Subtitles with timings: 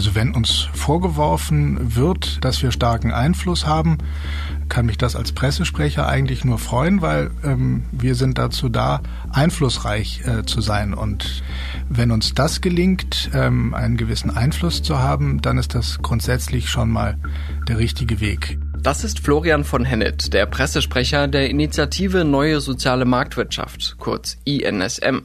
[0.00, 3.98] Also wenn uns vorgeworfen wird, dass wir starken Einfluss haben,
[4.70, 10.22] kann mich das als Pressesprecher eigentlich nur freuen, weil ähm, wir sind dazu da, einflussreich
[10.24, 10.94] äh, zu sein.
[10.94, 11.42] Und
[11.90, 16.88] wenn uns das gelingt, ähm, einen gewissen Einfluss zu haben, dann ist das grundsätzlich schon
[16.88, 17.18] mal
[17.68, 18.58] der richtige Weg.
[18.78, 25.24] Das ist Florian von Hennett, der Pressesprecher der Initiative Neue Soziale Marktwirtschaft, kurz INSM.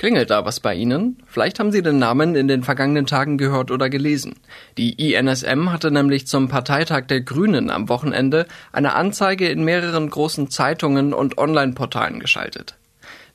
[0.00, 1.18] Klingelt da was bei Ihnen?
[1.26, 4.36] Vielleicht haben Sie den Namen in den vergangenen Tagen gehört oder gelesen.
[4.78, 10.48] Die INSM hatte nämlich zum Parteitag der Grünen am Wochenende eine Anzeige in mehreren großen
[10.48, 12.76] Zeitungen und Online-Portalen geschaltet.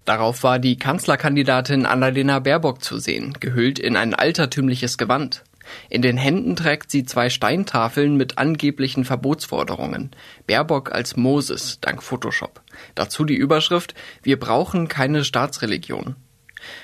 [0.05, 5.43] Darauf war die Kanzlerkandidatin Annalena Baerbock zu sehen, gehüllt in ein altertümliches Gewand.
[5.91, 10.09] In den Händen trägt sie zwei Steintafeln mit angeblichen Verbotsforderungen.
[10.47, 12.63] Baerbock als Moses, dank Photoshop.
[12.95, 16.15] Dazu die Überschrift Wir brauchen keine Staatsreligion.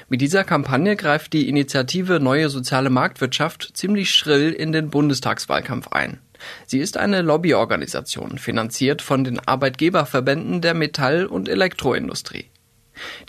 [0.09, 6.19] Mit dieser Kampagne greift die Initiative Neue Soziale Marktwirtschaft ziemlich schrill in den Bundestagswahlkampf ein.
[6.65, 12.45] Sie ist eine Lobbyorganisation, finanziert von den Arbeitgeberverbänden der Metall- und Elektroindustrie.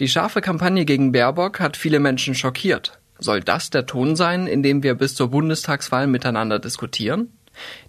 [0.01, 2.99] Die scharfe Kampagne gegen Baerbock hat viele Menschen schockiert.
[3.19, 7.29] Soll das der Ton sein, in dem wir bis zur Bundestagswahl miteinander diskutieren?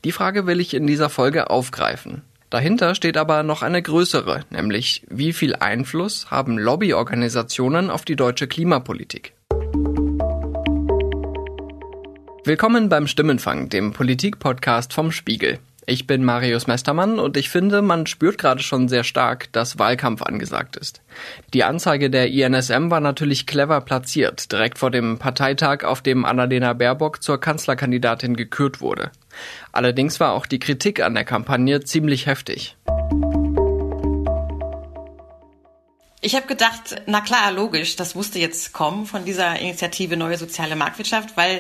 [0.04, 2.22] Die Frage will ich in dieser Folge aufgreifen.
[2.54, 8.46] Dahinter steht aber noch eine größere, nämlich wie viel Einfluss haben Lobbyorganisationen auf die deutsche
[8.46, 9.34] Klimapolitik?
[12.46, 15.58] Willkommen beim Stimmenfang, dem Politikpodcast vom Spiegel.
[15.86, 20.22] Ich bin Marius Mestermann und ich finde, man spürt gerade schon sehr stark, dass Wahlkampf
[20.22, 21.02] angesagt ist.
[21.54, 26.74] Die Anzeige der INSM war natürlich clever platziert, direkt vor dem Parteitag, auf dem Annalena
[26.74, 29.12] Baerbock zur Kanzlerkandidatin gekürt wurde.
[29.74, 32.78] Allerdings war auch die Kritik an der Kampagne ziemlich heftig.
[36.26, 40.78] Ich habe gedacht, na klar, logisch, das musste jetzt kommen von dieser Initiative Neue Soziale
[40.78, 41.60] Marktwirtschaft, weil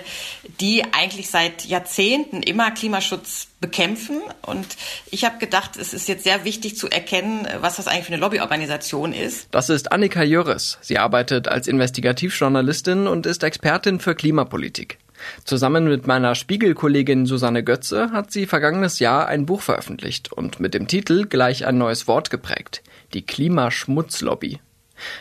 [0.61, 4.21] die eigentlich seit Jahrzehnten immer Klimaschutz bekämpfen.
[4.41, 4.67] Und
[5.11, 8.21] ich habe gedacht, es ist jetzt sehr wichtig zu erkennen, was das eigentlich für eine
[8.21, 9.47] Lobbyorganisation ist.
[9.51, 10.77] Das ist Annika Jöres.
[10.79, 14.97] Sie arbeitet als Investigativjournalistin und ist Expertin für Klimapolitik.
[15.43, 20.73] Zusammen mit meiner Spiegelkollegin Susanne Götze hat sie vergangenes Jahr ein Buch veröffentlicht und mit
[20.73, 24.59] dem Titel gleich ein neues Wort geprägt, die Klimaschmutzlobby.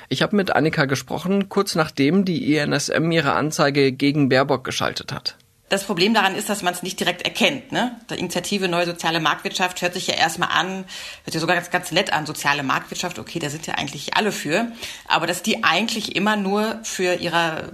[0.09, 5.37] Ich habe mit Annika gesprochen, kurz nachdem die ENSM ihre Anzeige gegen Baerbock geschaltet hat.
[5.73, 7.73] Das Problem daran ist, dass man es nicht direkt erkennt.
[7.73, 7.99] Ne?
[8.11, 10.85] Die Initiative Neue Soziale Marktwirtschaft hört sich ja erstmal an,
[11.25, 14.33] hört sich sogar ganz, ganz nett an, soziale Marktwirtschaft, okay, da sind ja eigentlich alle
[14.33, 14.71] für.
[15.09, 17.73] Aber dass die eigentlich immer nur für ihre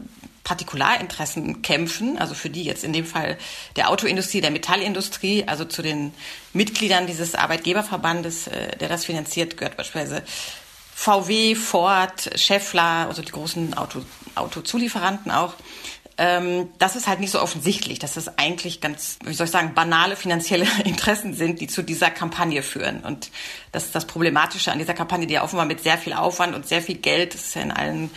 [0.48, 3.36] Partikularinteressen kämpfen, also für die jetzt in dem Fall
[3.76, 6.14] der Autoindustrie, der Metallindustrie, also zu den
[6.54, 10.22] Mitgliedern dieses Arbeitgeberverbandes, äh, der das finanziert, gehört beispielsweise
[10.94, 14.00] VW, Ford, Schaeffler, also die großen Auto,
[14.36, 15.52] Autozulieferanten auch
[16.18, 19.72] ähm, das ist halt nicht so offensichtlich, dass das eigentlich ganz, wie soll ich sagen,
[19.74, 23.00] banale finanzielle Interessen sind, die zu dieser Kampagne führen.
[23.00, 23.30] Und
[23.70, 26.66] das ist das Problematische an dieser Kampagne, die ja offenbar mit sehr viel Aufwand und
[26.66, 28.10] sehr viel Geld, das ist ja in allen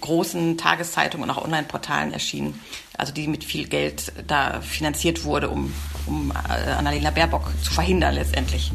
[0.00, 2.60] großen Tageszeitungen und auch Online-Portalen erschienen,
[2.96, 5.74] also die mit viel Geld da finanziert wurde, um,
[6.06, 8.70] um äh, Annalena Baerbock zu verhindern letztendlich.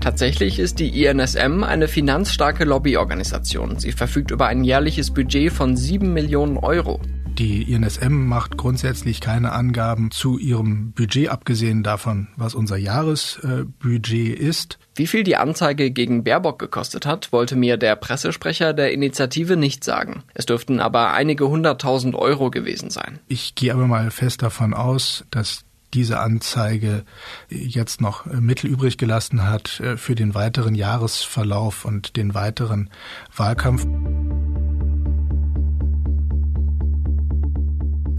[0.00, 3.78] Tatsächlich ist die INSM eine finanzstarke Lobbyorganisation.
[3.78, 7.00] Sie verfügt über ein jährliches Budget von 7 Millionen Euro.
[7.38, 14.80] Die INSM macht grundsätzlich keine Angaben zu ihrem Budget, abgesehen davon, was unser Jahresbudget ist.
[14.96, 19.84] Wie viel die Anzeige gegen Baerbock gekostet hat, wollte mir der Pressesprecher der Initiative nicht
[19.84, 20.24] sagen.
[20.34, 23.20] Es dürften aber einige hunderttausend Euro gewesen sein.
[23.28, 25.64] Ich gehe aber mal fest davon aus, dass
[25.94, 27.04] diese Anzeige
[27.48, 32.90] jetzt noch Mittel übrig gelassen hat äh, für den weiteren Jahresverlauf und den weiteren
[33.34, 33.86] Wahlkampf.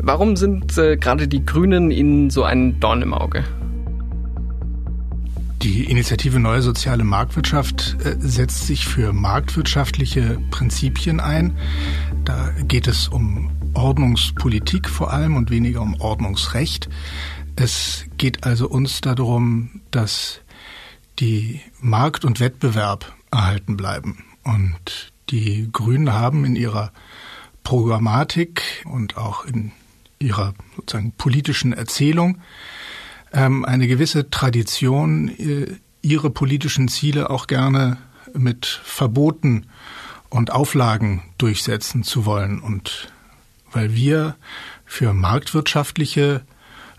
[0.01, 3.43] Warum sind äh, gerade die Grünen Ihnen so ein Dorn im Auge?
[5.61, 11.57] Die Initiative Neue Soziale Marktwirtschaft äh, setzt sich für marktwirtschaftliche Prinzipien ein.
[12.23, 16.89] Da geht es um Ordnungspolitik vor allem und weniger um Ordnungsrecht.
[17.59, 20.39] Es geht also uns darum, dass
[21.19, 24.23] die Markt und Wettbewerb erhalten bleiben.
[24.45, 26.93] Und die Grünen haben in ihrer
[27.65, 29.73] Programmatik und auch in
[30.19, 32.37] ihrer sozusagen politischen Erzählung
[33.33, 35.67] ähm, eine gewisse Tradition, äh,
[36.01, 37.97] ihre politischen Ziele auch gerne
[38.33, 39.65] mit Verboten
[40.29, 42.61] und Auflagen durchsetzen zu wollen.
[42.61, 43.11] Und
[43.73, 44.37] weil wir
[44.85, 46.45] für marktwirtschaftliche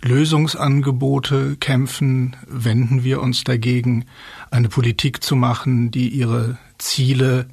[0.03, 4.07] Lösungsangebote kämpfen, wenden wir uns dagegen,
[4.51, 7.47] eine Politik zu machen, die ihre Ziele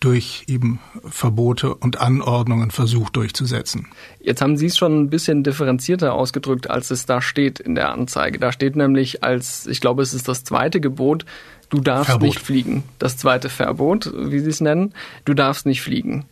[0.00, 3.86] durch eben Verbote und Anordnungen versucht durchzusetzen.
[4.18, 7.92] Jetzt haben Sie es schon ein bisschen differenzierter ausgedrückt, als es da steht in der
[7.92, 8.38] Anzeige.
[8.38, 11.26] Da steht nämlich als, ich glaube, es ist das zweite Gebot,
[11.68, 12.28] du darfst Verbot.
[12.28, 12.82] nicht fliegen.
[12.98, 14.94] Das zweite Verbot, wie Sie es nennen,
[15.26, 16.24] du darfst nicht fliegen.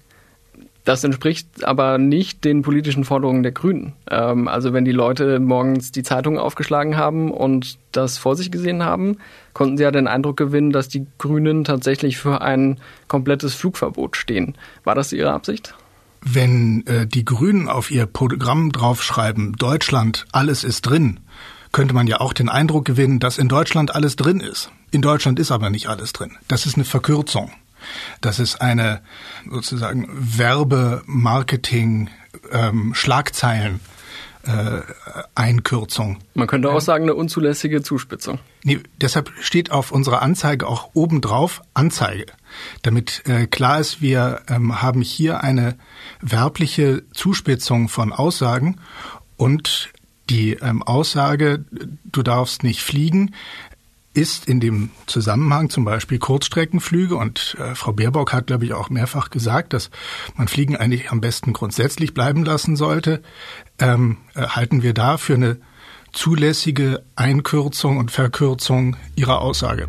[0.89, 3.93] Das entspricht aber nicht den politischen Forderungen der Grünen.
[4.11, 8.83] Ähm, also wenn die Leute morgens die Zeitung aufgeschlagen haben und das vor sich gesehen
[8.83, 9.19] haben,
[9.53, 14.55] konnten sie ja den Eindruck gewinnen, dass die Grünen tatsächlich für ein komplettes Flugverbot stehen.
[14.85, 15.75] War das Ihre Absicht?
[16.23, 21.21] Wenn äh, die Grünen auf ihr Programm draufschreiben, Deutschland, alles ist drin,
[21.71, 24.71] könnte man ja auch den Eindruck gewinnen, dass in Deutschland alles drin ist.
[24.91, 26.39] In Deutschland ist aber nicht alles drin.
[26.49, 27.51] Das ist eine Verkürzung.
[28.21, 29.01] Das ist eine
[29.51, 32.11] sozusagen Werbe, Marketing,
[32.53, 33.81] ähm, Schlagzeilen.
[34.45, 34.81] Äh,
[35.35, 36.19] Einkürzung.
[36.33, 38.39] Man könnte auch sagen, eine unzulässige Zuspitzung.
[38.65, 42.27] Nee, deshalb steht auf unserer Anzeige auch obendrauf Anzeige,
[42.81, 45.77] damit äh, klar ist, wir ähm, haben hier eine
[46.23, 48.81] werbliche Zuspitzung von Aussagen
[49.37, 49.91] und
[50.31, 51.65] die ähm, Aussage,
[52.05, 53.35] du darfst nicht fliegen,
[54.19, 58.91] ist in dem Zusammenhang zum Beispiel Kurzstreckenflüge und äh, Frau Baerbock hat, glaube ich, auch
[58.91, 59.91] mehrfach gesagt, dass
[60.35, 63.23] man Fliegen eigentlich am besten grundsätzlich bleiben lassen sollte,
[63.79, 65.59] ähm, äh, halten wir da für eine
[66.13, 69.89] zulässige Einkürzung und Verkürzung ihrer Aussage.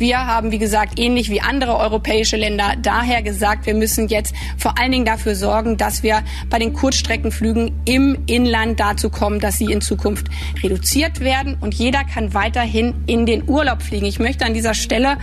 [0.00, 4.78] Wir haben, wie gesagt, ähnlich wie andere europäische Länder daher gesagt, wir müssen jetzt vor
[4.78, 9.66] allen Dingen dafür sorgen, dass wir bei den Kurzstreckenflügen im Inland dazu kommen, dass sie
[9.66, 10.28] in Zukunft
[10.62, 14.06] reduziert werden und jeder kann weiterhin in den Urlaub fliegen.
[14.06, 15.18] Ich möchte an dieser Stelle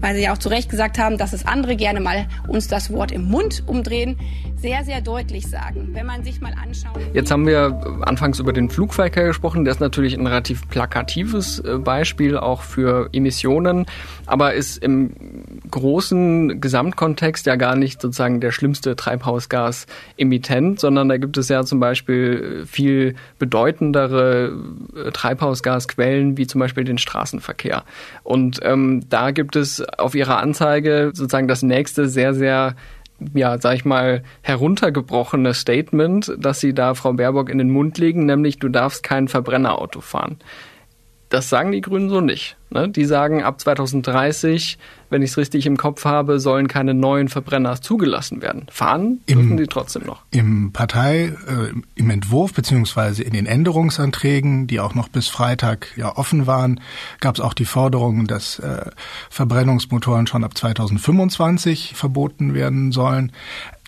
[0.00, 2.92] weil Sie ja auch zu Recht gesagt haben, dass es andere gerne mal uns das
[2.92, 4.18] Wort im Mund umdrehen,
[4.56, 5.90] sehr, sehr deutlich sagen.
[5.92, 6.98] Wenn man sich mal anschaut.
[7.14, 9.64] Jetzt haben wir anfangs über den Flugverkehr gesprochen.
[9.64, 13.86] Der ist natürlich ein relativ plakatives äh, Beispiel auch für Emissionen,
[14.26, 21.36] aber ist im großen Gesamtkontext ja gar nicht sozusagen der schlimmste Treibhausgasemittent, sondern da gibt
[21.38, 24.56] es ja zum Beispiel viel bedeutendere
[24.94, 27.84] äh, Treibhausgasquellen, wie zum Beispiel den Straßenverkehr.
[28.22, 32.74] Und ähm, da gibt es auf ihrer Anzeige sozusagen das nächste sehr, sehr
[33.34, 38.26] ja, sag ich mal, heruntergebrochene Statement, dass sie da Frau Baerbock in den Mund legen,
[38.26, 40.38] nämlich du darfst kein Verbrennerauto fahren.
[41.28, 42.57] Das sagen die Grünen so nicht.
[42.70, 42.88] Ne?
[42.88, 44.78] Die sagen, ab 2030,
[45.10, 48.66] wenn ich es richtig im Kopf habe, sollen keine neuen Verbrenner zugelassen werden.
[48.70, 50.22] Fahren dürfen die trotzdem noch.
[50.30, 56.16] Im Partei, äh, im Entwurf beziehungsweise in den Änderungsanträgen, die auch noch bis Freitag ja
[56.16, 56.80] offen waren,
[57.20, 58.90] gab es auch die Forderung, dass äh,
[59.30, 63.32] Verbrennungsmotoren schon ab 2025 verboten werden sollen.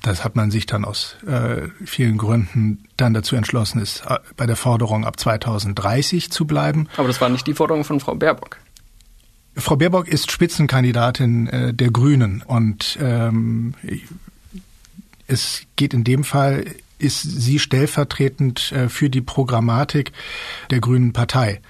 [0.02, 4.46] Das hat man sich dann aus äh, vielen Gründen dann dazu entschlossen, ist äh, bei
[4.46, 6.88] der Forderung ab 2030 zu bleiben.
[6.96, 8.56] Aber das war nicht die Forderung von Frau Baerbock.
[9.56, 13.74] Frau Baerbock ist Spitzenkandidatin äh, der Grünen und ähm,
[15.26, 16.64] es geht in dem Fall,
[16.98, 20.12] ist sie stellvertretend äh, für die Programmatik
[20.70, 21.60] der Grünen Partei.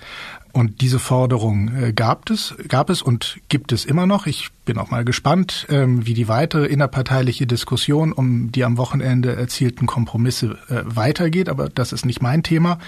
[0.53, 4.27] Und diese Forderung äh, gab es, gab es und gibt es immer noch.
[4.27, 9.37] Ich bin auch mal gespannt, ähm, wie die weitere innerparteiliche Diskussion um die am Wochenende
[9.37, 11.49] erzielten Kompromisse äh, weitergeht.
[11.49, 12.81] Aber das ist nicht mein Thema.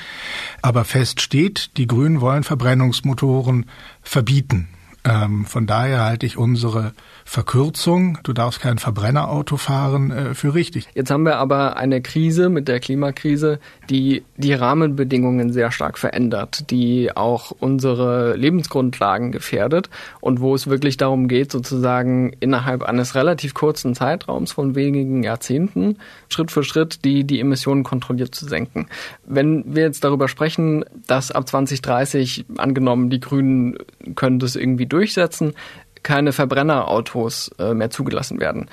[0.60, 3.66] Aber fest steht, die Grünen wollen Verbrennungsmotoren
[4.02, 4.68] verbieten.
[5.04, 6.93] Ähm, von daher halte ich unsere
[7.25, 10.88] Verkürzung, du darfst kein Verbrennerauto fahren, äh, für richtig.
[10.94, 13.59] Jetzt haben wir aber eine Krise mit der Klimakrise,
[13.90, 19.90] die die Rahmenbedingungen sehr stark verändert, die auch unsere Lebensgrundlagen gefährdet
[20.21, 25.97] und wo es wirklich darum geht, sozusagen innerhalb eines relativ kurzen Zeitraums von wenigen Jahrzehnten
[26.28, 28.87] Schritt für Schritt die, die Emissionen kontrolliert zu senken.
[29.26, 33.78] Wenn wir jetzt darüber sprechen, dass ab 2030 angenommen die Grünen
[34.14, 35.54] können das irgendwie durchsetzen,
[36.02, 38.68] keine Verbrennerautos äh, mehr zugelassen werden.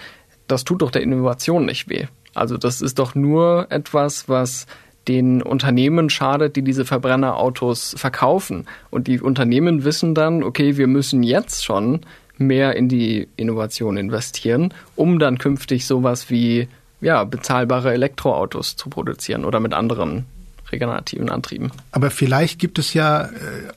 [0.47, 2.07] Das tut doch der Innovation nicht weh.
[2.33, 4.65] Also das ist doch nur etwas, was
[5.07, 8.67] den Unternehmen schadet, die diese Verbrennerautos verkaufen.
[8.89, 12.01] Und die Unternehmen wissen dann, okay, wir müssen jetzt schon
[12.37, 16.67] mehr in die Innovation investieren, um dann künftig sowas wie
[17.01, 20.25] ja, bezahlbare Elektroautos zu produzieren oder mit anderen
[20.71, 21.71] regenerativen Antrieben.
[21.91, 23.29] Aber vielleicht gibt es ja äh,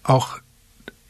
[0.03, 0.39] auch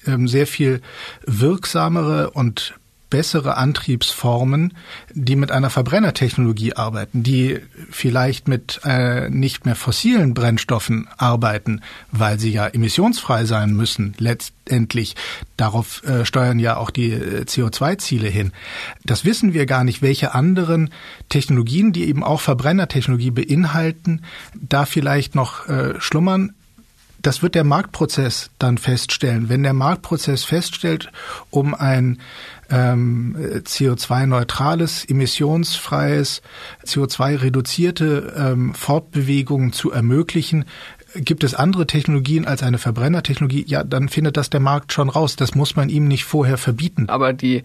[0.04, 0.80] sehr viel
[1.26, 2.74] wirksamere und
[3.12, 4.72] bessere Antriebsformen,
[5.12, 12.40] die mit einer Verbrennertechnologie arbeiten, die vielleicht mit äh, nicht mehr fossilen Brennstoffen arbeiten, weil
[12.40, 15.14] sie ja emissionsfrei sein müssen letztendlich.
[15.58, 18.50] Darauf äh, steuern ja auch die äh, CO2-Ziele hin.
[19.04, 20.88] Das wissen wir gar nicht, welche anderen
[21.28, 24.22] Technologien, die eben auch Verbrennertechnologie beinhalten,
[24.54, 26.54] da vielleicht noch äh, schlummern
[27.22, 29.48] Das wird der Marktprozess dann feststellen.
[29.48, 31.10] Wenn der Marktprozess feststellt,
[31.50, 32.20] um ein
[32.70, 36.42] ähm, CO2-neutrales, emissionsfreies,
[36.84, 40.64] CO2-reduzierte ähm, Fortbewegungen zu ermöglichen,
[41.14, 45.36] gibt es andere Technologien als eine Verbrennertechnologie, ja, dann findet das der Markt schon raus.
[45.36, 47.08] Das muss man ihm nicht vorher verbieten.
[47.08, 47.62] Aber die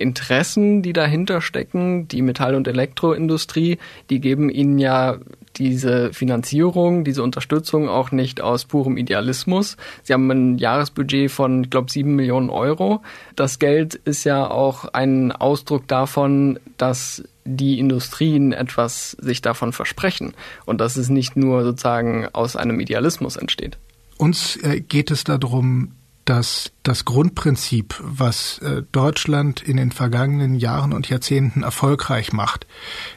[0.00, 3.78] Interessen, die dahinter stecken, die Metall- und Elektroindustrie,
[4.08, 5.18] die geben ihnen ja
[5.56, 9.76] diese Finanzierung, diese Unterstützung auch nicht aus purem Idealismus.
[10.02, 13.02] Sie haben ein Jahresbudget von, ich glaube, sieben Millionen Euro.
[13.36, 20.34] Das Geld ist ja auch ein Ausdruck davon, dass die Industrien etwas sich davon versprechen
[20.66, 23.76] und dass es nicht nur sozusagen aus einem Idealismus entsteht.
[24.18, 25.92] Uns äh, geht es darum,
[26.30, 32.68] dass das Grundprinzip, was äh, Deutschland in den vergangenen Jahren und Jahrzehnten erfolgreich macht,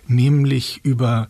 [0.08, 1.30] nämlich über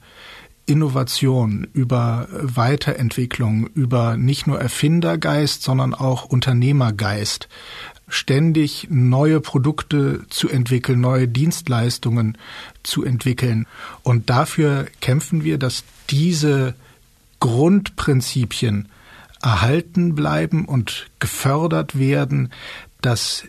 [0.66, 7.50] Innovation, über Weiterentwicklung, über nicht nur Erfindergeist, sondern auch Unternehmergeist,
[8.08, 12.38] ständig neue Produkte zu entwickeln, neue Dienstleistungen
[12.84, 13.68] zu entwickeln.
[14.04, 16.76] Und dafür kämpfen wir, dass diese
[17.42, 18.88] Grundprinzipien
[19.44, 22.52] erhalten bleiben und gefördert werden,
[23.02, 23.44] dass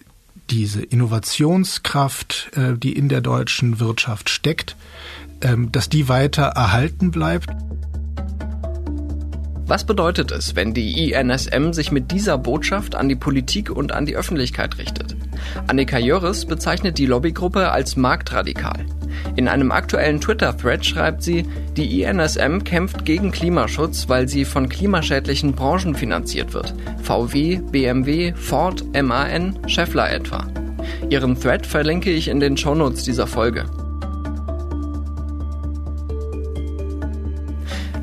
[0.51, 4.77] diese Innovationskraft, äh, die in der deutschen Wirtschaft steckt,
[5.41, 7.49] ähm, dass die weiter erhalten bleibt.
[9.67, 14.05] Was bedeutet es, wenn die INSM sich mit dieser Botschaft an die Politik und an
[14.05, 15.17] die Öffentlichkeit richtet?
[15.67, 18.85] Annika Jöris bezeichnet die Lobbygruppe als marktradikal.
[19.37, 21.47] In einem aktuellen Twitter-Thread schreibt sie,
[21.79, 26.75] die INSM kämpft gegen Klimaschutz, weil sie von klimaschädlichen Branchen finanziert wird.
[27.03, 30.47] VW, BMW, Ford, MAN, Scheffler etwa.
[31.09, 33.65] Ihren Thread verlinke ich in den Shownotes dieser Folge.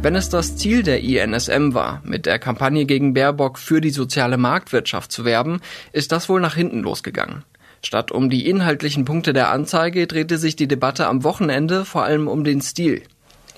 [0.04, 4.38] Wenn es das Ziel der INSM war, mit der Kampagne gegen Baerbock für die soziale
[4.38, 5.62] Marktwirtschaft zu werben,
[5.94, 7.44] ist das wohl nach hinten losgegangen.
[7.84, 12.28] Statt um die inhaltlichen Punkte der Anzeige drehte sich die Debatte am Wochenende vor allem
[12.28, 13.04] um den Stil.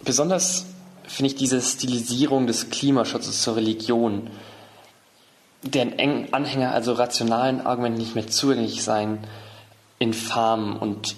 [0.04, 0.66] Besonders
[1.08, 4.30] finde ich diese Stilisierung des Klimaschutzes zur Religion,
[5.62, 5.94] deren
[6.34, 9.20] Anhänger also rationalen Argumenten nicht mehr zugänglich seien,
[9.98, 11.16] infam und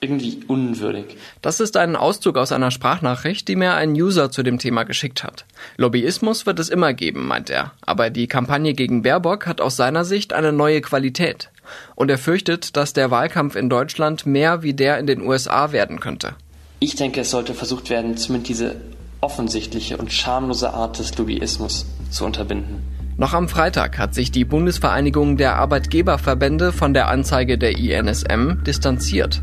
[0.00, 1.16] irgendwie unwürdig.
[1.42, 5.22] Das ist ein Auszug aus einer Sprachnachricht, die mir ein User zu dem Thema geschickt
[5.22, 5.44] hat.
[5.76, 7.72] Lobbyismus wird es immer geben, meint er.
[7.82, 11.50] Aber die Kampagne gegen Baerbock hat aus seiner Sicht eine neue Qualität.
[11.94, 16.00] Und er fürchtet, dass der Wahlkampf in Deutschland mehr wie der in den USA werden
[16.00, 16.34] könnte.
[16.78, 18.76] Ich denke, es sollte versucht werden, zumindest diese
[19.20, 22.99] offensichtliche und schamlose Art des Lobbyismus zu unterbinden.
[23.20, 29.42] Noch am Freitag hat sich die Bundesvereinigung der Arbeitgeberverbände von der Anzeige der INSM distanziert.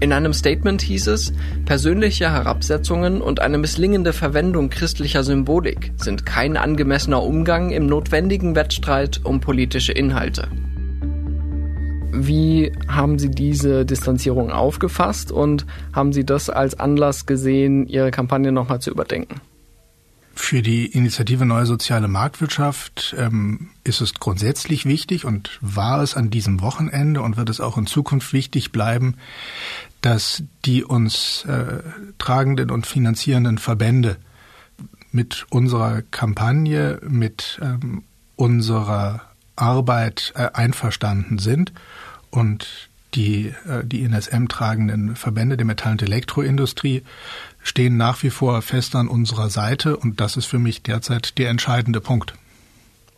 [0.00, 1.32] In einem Statement hieß es,
[1.64, 9.20] persönliche Herabsetzungen und eine misslingende Verwendung christlicher Symbolik sind kein angemessener Umgang im notwendigen Wettstreit
[9.22, 10.48] um politische Inhalte.
[12.12, 18.50] Wie haben Sie diese Distanzierung aufgefasst und haben Sie das als Anlass gesehen, Ihre Kampagne
[18.50, 19.40] nochmal zu überdenken?
[20.34, 26.30] Für die Initiative Neue Soziale Marktwirtschaft ähm, ist es grundsätzlich wichtig und war es an
[26.30, 29.16] diesem Wochenende und wird es auch in Zukunft wichtig bleiben,
[30.00, 31.82] dass die uns äh,
[32.18, 34.16] tragenden und finanzierenden Verbände
[35.10, 38.04] mit unserer Kampagne, mit ähm,
[38.36, 39.20] unserer
[39.54, 41.72] Arbeit äh, einverstanden sind
[42.30, 47.02] und die, äh, die NSM tragenden Verbände der Metall- und Elektroindustrie
[47.62, 51.50] stehen nach wie vor fest an unserer Seite und das ist für mich derzeit der
[51.50, 52.34] entscheidende Punkt.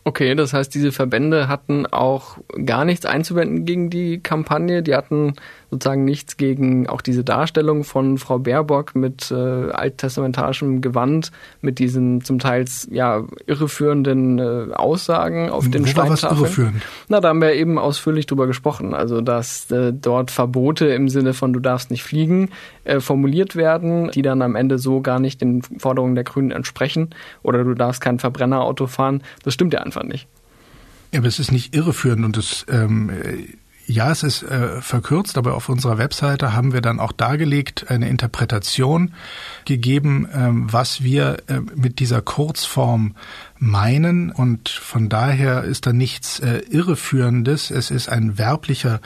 [0.07, 4.83] Okay, das heißt, diese Verbände hatten auch gar nichts einzuwenden gegen die Kampagne.
[4.83, 5.33] Die hatten
[5.69, 11.31] sozusagen nichts gegen auch diese Darstellung von Frau Baerbock mit äh, alttestamentarischem Gewand,
[11.61, 16.31] mit diesen zum Teil ja irreführenden äh, Aussagen auf den Wo Steintafeln.
[16.31, 16.81] Was irreführend?
[17.09, 18.93] Na, da haben wir eben ausführlich drüber gesprochen.
[18.93, 22.49] Also, dass äh, dort Verbote im Sinne von du darfst nicht fliegen
[22.83, 27.09] äh, formuliert werden, die dann am Ende so gar nicht den Forderungen der Grünen entsprechen
[27.43, 29.21] oder du darfst kein Verbrennerauto fahren.
[29.43, 30.27] Das stimmt ja einfach nicht.
[31.11, 33.09] Ja, aber es ist nicht irreführend und es ähm,
[33.87, 38.09] ja, es ist äh, verkürzt, aber auf unserer Webseite haben wir dann auch dargelegt, eine
[38.09, 39.13] Interpretation
[39.65, 43.15] gegeben, ähm, was wir äh, mit dieser Kurzform
[43.59, 44.31] meinen.
[44.31, 47.69] Und von daher ist da nichts äh, Irreführendes.
[47.69, 49.01] Es ist ein werblicher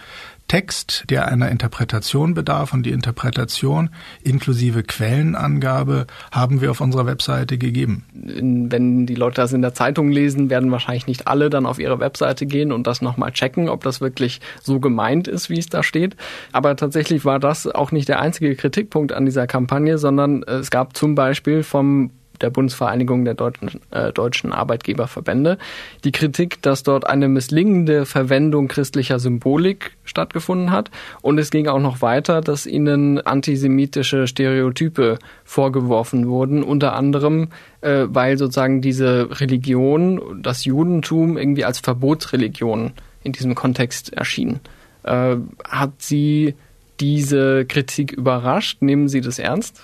[0.50, 3.92] Text, der einer Interpretation bedarf und die Interpretation
[4.24, 8.04] inklusive Quellenangabe haben wir auf unserer Webseite gegeben.
[8.14, 12.00] Wenn die Leute das in der Zeitung lesen, werden wahrscheinlich nicht alle dann auf ihre
[12.00, 15.84] Webseite gehen und das nochmal checken, ob das wirklich so gemeint ist, wie es da
[15.84, 16.18] steht.
[16.52, 20.98] Aber tatsächlich war das auch nicht der einzige Kritikpunkt an dieser Kampagne, sondern es gab
[20.98, 22.10] zum Beispiel vom
[22.42, 25.58] der Bundesvereinigung der deutschen, äh, deutschen Arbeitgeberverbände.
[26.04, 30.92] Die Kritik, dass dort eine misslingende Verwendung christlicher Symbolik stattgefunden hat.
[31.22, 37.50] Und es ging auch noch weiter, dass ihnen antisemitische Stereotype vorgeworfen wurden, unter anderem,
[37.82, 42.92] äh, weil sozusagen diese Religion, das Judentum irgendwie als Verbotsreligion
[43.24, 44.60] in diesem Kontext erschien.
[45.04, 46.56] Äh, hat Sie
[47.00, 48.82] diese Kritik überrascht?
[48.82, 49.82] Nehmen Sie das ernst?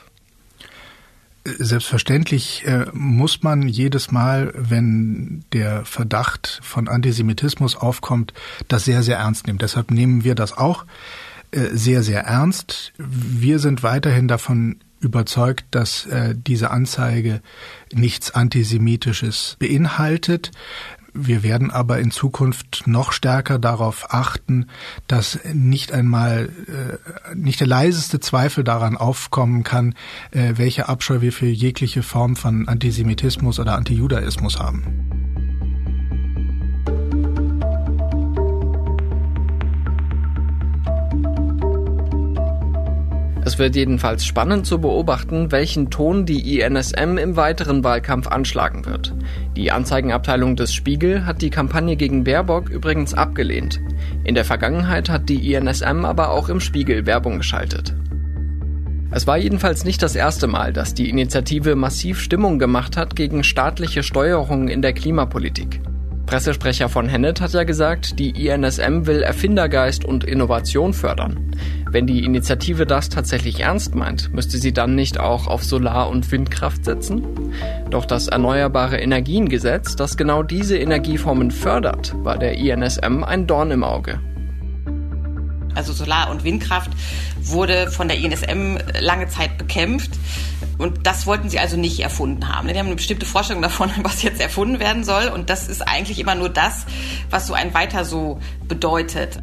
[1.45, 8.33] Selbstverständlich äh, muss man jedes Mal, wenn der Verdacht von Antisemitismus aufkommt,
[8.67, 9.59] das sehr, sehr ernst nehmen.
[9.59, 10.85] Deshalb nehmen wir das auch
[11.51, 12.93] äh, sehr, sehr ernst.
[12.97, 17.41] Wir sind weiterhin davon überzeugt, dass äh, diese Anzeige
[17.93, 20.51] nichts Antisemitisches beinhaltet.
[21.17, 24.67] Wir werden aber in Zukunft noch stärker darauf achten,
[25.07, 29.95] dass nicht einmal äh, nicht der leiseste Zweifel daran aufkommen kann,
[30.31, 35.44] äh, welche Abscheu wir für jegliche Form von Antisemitismus oder Antijudaismus haben.
[43.45, 49.13] Es wird jedenfalls spannend zu beobachten, welchen Ton die INSM im weiteren Wahlkampf anschlagen wird.
[49.55, 53.79] Die Anzeigenabteilung des Spiegel hat die Kampagne gegen Baerbock übrigens abgelehnt.
[54.23, 57.93] In der Vergangenheit hat die INSM aber auch im Spiegel Werbung geschaltet.
[59.11, 63.43] Es war jedenfalls nicht das erste Mal, dass die Initiative massiv Stimmung gemacht hat gegen
[63.43, 65.81] staatliche Steuerung in der Klimapolitik.
[66.25, 71.51] Pressesprecher von Hennet hat ja gesagt, die INSM will Erfindergeist und Innovation fördern.
[71.95, 76.29] Wenn die Initiative das tatsächlich ernst meint, müsste sie dann nicht auch auf Solar- und
[76.29, 77.53] Windkraft setzen?
[77.89, 83.85] Doch das Erneuerbare Energiengesetz, das genau diese Energieformen fördert, war der INSM ein Dorn im
[83.85, 84.19] Auge.
[85.73, 86.91] Also Solar- und Windkraft
[87.41, 90.11] wurde von der INSM lange Zeit bekämpft.
[90.77, 92.67] Und das wollten sie also nicht erfunden haben.
[92.67, 95.29] Die haben eine bestimmte Vorstellung davon, was jetzt erfunden werden soll.
[95.29, 96.85] Und das ist eigentlich immer nur das,
[97.29, 99.41] was so ein Weiter so bedeutet.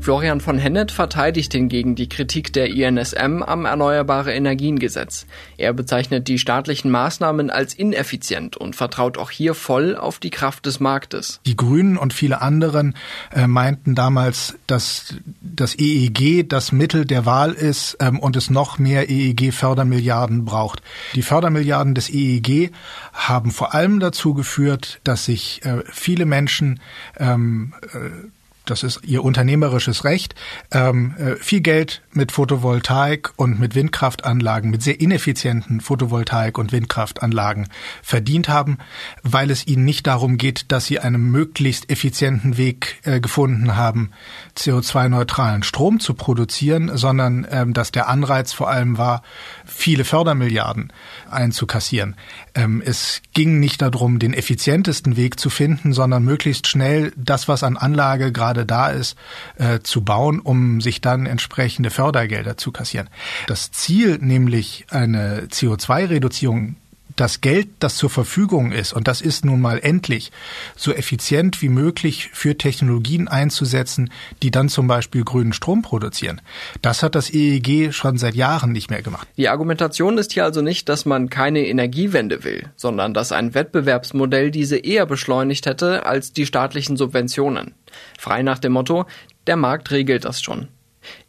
[0.00, 5.26] Florian von Hennet verteidigt hingegen die Kritik der INSM am Erneuerbare Energiengesetz.
[5.58, 10.64] Er bezeichnet die staatlichen Maßnahmen als ineffizient und vertraut auch hier voll auf die Kraft
[10.64, 11.40] des Marktes.
[11.44, 12.96] Die Grünen und viele anderen
[13.30, 18.78] äh, meinten damals, dass das EEG das Mittel der Wahl ist ähm, und es noch
[18.78, 20.82] mehr EEG-Fördermilliarden braucht.
[21.14, 22.72] Die Fördermilliarden des EEG
[23.12, 26.80] haben vor allem dazu geführt, dass sich äh, viele Menschen
[27.18, 28.30] ähm, äh,
[28.70, 30.34] das ist ihr unternehmerisches Recht,
[30.70, 37.68] ähm, äh, viel Geld mit Photovoltaik und mit Windkraftanlagen, mit sehr ineffizienten Photovoltaik- und Windkraftanlagen
[38.02, 38.78] verdient haben,
[39.22, 44.10] weil es ihnen nicht darum geht, dass sie einen möglichst effizienten Weg äh, gefunden haben,
[44.60, 49.22] CO2-neutralen Strom zu produzieren, sondern ähm, dass der Anreiz vor allem war,
[49.64, 50.92] viele Fördermilliarden
[51.30, 52.16] einzukassieren.
[52.54, 57.62] Ähm, es ging nicht darum, den effizientesten Weg zu finden, sondern möglichst schnell das, was
[57.62, 59.16] an Anlage gerade da ist,
[59.56, 63.08] äh, zu bauen, um sich dann entsprechende Fördergelder zu kassieren.
[63.46, 66.76] Das Ziel, nämlich eine CO2-Reduzierung
[67.20, 70.32] das Geld, das zur Verfügung ist, und das ist nun mal endlich,
[70.74, 74.10] so effizient wie möglich für Technologien einzusetzen,
[74.42, 76.40] die dann zum Beispiel grünen Strom produzieren.
[76.80, 79.28] Das hat das EEG schon seit Jahren nicht mehr gemacht.
[79.36, 84.50] Die Argumentation ist hier also nicht, dass man keine Energiewende will, sondern dass ein Wettbewerbsmodell
[84.50, 87.74] diese eher beschleunigt hätte als die staatlichen Subventionen.
[88.18, 89.04] Frei nach dem Motto,
[89.46, 90.68] der Markt regelt das schon.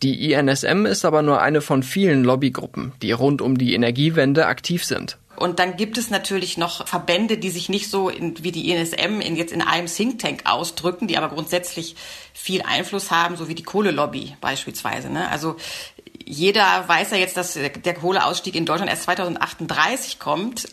[0.04, 4.86] Die INSM ist aber nur eine von vielen Lobbygruppen, die rund um die Energiewende aktiv
[4.86, 5.18] sind.
[5.42, 9.22] Und dann gibt es natürlich noch Verbände, die sich nicht so in, wie die INSM
[9.22, 11.96] in, jetzt in einem Think Tank ausdrücken, die aber grundsätzlich
[12.32, 15.10] viel Einfluss haben, so wie die Kohlelobby beispielsweise.
[15.10, 15.28] Ne?
[15.30, 15.56] Also
[16.24, 20.68] jeder weiß ja jetzt, dass der Kohleausstieg in Deutschland erst 2038 kommt.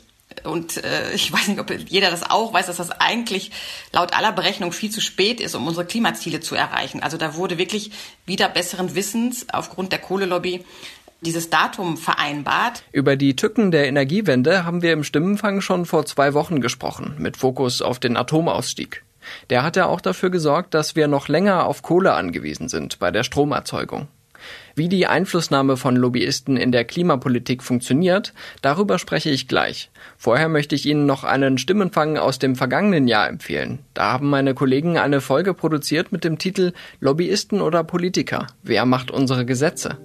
[0.45, 3.51] Und äh, ich weiß nicht, ob jeder das auch weiß, dass das eigentlich
[3.93, 7.03] laut aller Berechnung viel zu spät ist, um unsere Klimaziele zu erreichen.
[7.03, 7.91] Also da wurde wirklich
[8.27, 10.63] wieder besseren Wissens aufgrund der Kohlelobby
[11.21, 12.83] dieses Datum vereinbart.
[12.93, 17.37] Über die Tücken der Energiewende haben wir im Stimmenfang schon vor zwei Wochen gesprochen, mit
[17.37, 19.03] Fokus auf den Atomausstieg.
[19.51, 23.11] Der hat ja auch dafür gesorgt, dass wir noch länger auf Kohle angewiesen sind bei
[23.11, 24.09] der Stromerzeugung.
[24.77, 29.91] Wie die Einflussnahme von Lobbyisten in der Klimapolitik funktioniert, darüber spreche ich gleich.
[30.17, 33.81] Vorher möchte ich Ihnen noch einen Stimmenfang aus dem vergangenen Jahr empfehlen.
[33.95, 38.47] Da haben meine Kollegen eine Folge produziert mit dem Titel Lobbyisten oder Politiker?
[38.63, 39.99] Wer macht unsere Gesetze?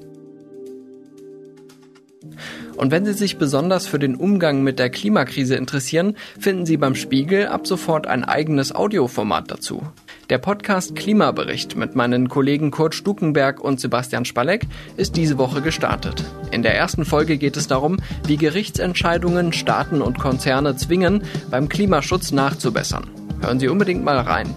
[2.76, 6.96] Und wenn Sie sich besonders für den Umgang mit der Klimakrise interessieren, finden Sie beim
[6.96, 9.84] Spiegel ab sofort ein eigenes Audioformat dazu.
[10.30, 14.66] Der Podcast Klimabericht mit meinen Kollegen Kurt Stukenberg und Sebastian Spalleck
[14.98, 16.24] ist diese Woche gestartet.
[16.52, 22.32] In der ersten Folge geht es darum, wie Gerichtsentscheidungen Staaten und Konzerne zwingen, beim Klimaschutz
[22.32, 23.10] nachzubessern.
[23.42, 24.56] Hören Sie unbedingt mal rein.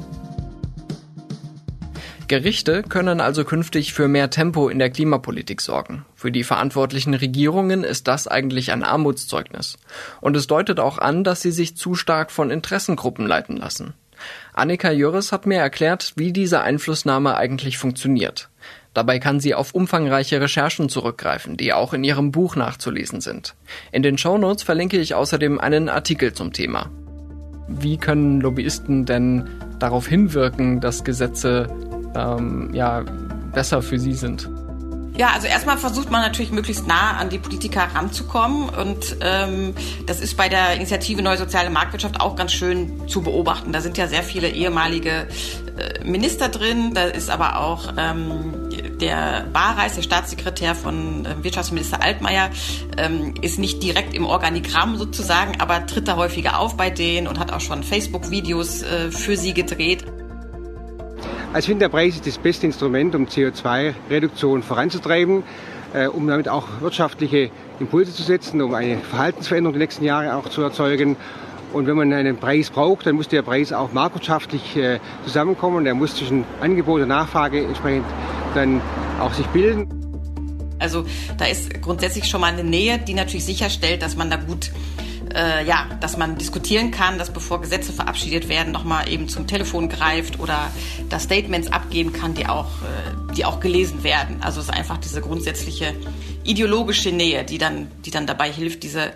[2.29, 6.05] Gerichte können also künftig für mehr Tempo in der Klimapolitik sorgen.
[6.17, 9.79] Für die verantwortlichen Regierungen ist das eigentlich ein Armutszeugnis.
[10.21, 13.95] Und es deutet auch an, dass sie sich zu stark von Interessengruppen leiten lassen.
[14.55, 18.49] Annika Jöris hat mir erklärt, wie diese Einflussnahme eigentlich funktioniert.
[18.93, 23.55] Dabei kann sie auf umfangreiche Recherchen zurückgreifen, die auch in ihrem Buch nachzulesen sind.
[23.93, 26.91] In den Shownotes verlinke ich außerdem einen Artikel zum Thema.
[27.69, 31.69] Wie können Lobbyisten denn darauf hinwirken, dass Gesetze
[32.17, 33.05] ähm, ja,
[33.53, 34.49] besser für sie sind?
[35.19, 39.75] Ja, also erstmal versucht man natürlich möglichst nah an die Politiker ranzukommen und ähm,
[40.05, 43.73] das ist bei der Initiative Neue Soziale Marktwirtschaft auch ganz schön zu beobachten.
[43.73, 45.27] Da sind ja sehr viele ehemalige
[45.79, 48.69] äh, Minister drin, da ist aber auch ähm,
[49.01, 52.51] der Barreis, der Staatssekretär von äh, Wirtschaftsminister Altmaier,
[52.99, 57.39] ähm, ist nicht direkt im Organigramm sozusagen, aber tritt da häufiger auf bei denen und
[57.39, 60.05] hat auch schon Facebook-Videos äh, für sie gedreht.
[61.57, 65.43] Also ich finde, der Preis ist das beste Instrument, um CO2-Reduktion voranzutreiben,
[65.95, 67.49] äh, um damit auch wirtschaftliche
[67.81, 71.17] Impulse zu setzen, um eine Verhaltensveränderung die nächsten Jahre auch zu erzeugen.
[71.73, 75.85] Und wenn man einen Preis braucht, dann muss der Preis auch marktwirtschaftlich äh, zusammenkommen.
[75.85, 78.05] Der muss zwischen Angebot und Nachfrage entsprechend
[78.55, 78.83] dann
[79.19, 79.89] auch sich bilden.
[80.79, 81.07] Also
[81.39, 84.73] da ist grundsätzlich schon mal eine Nähe, die natürlich sicherstellt, dass man da gut
[85.35, 89.89] äh, ja, dass man diskutieren kann, dass bevor Gesetze verabschiedet werden, nochmal eben zum Telefon
[89.89, 90.71] greift oder
[91.09, 94.39] da Statements abgeben kann, die auch, äh, die auch gelesen werden.
[94.41, 95.95] Also es ist einfach diese grundsätzliche
[96.45, 99.13] ideologische Nähe, die dann, die dann dabei hilft, diese,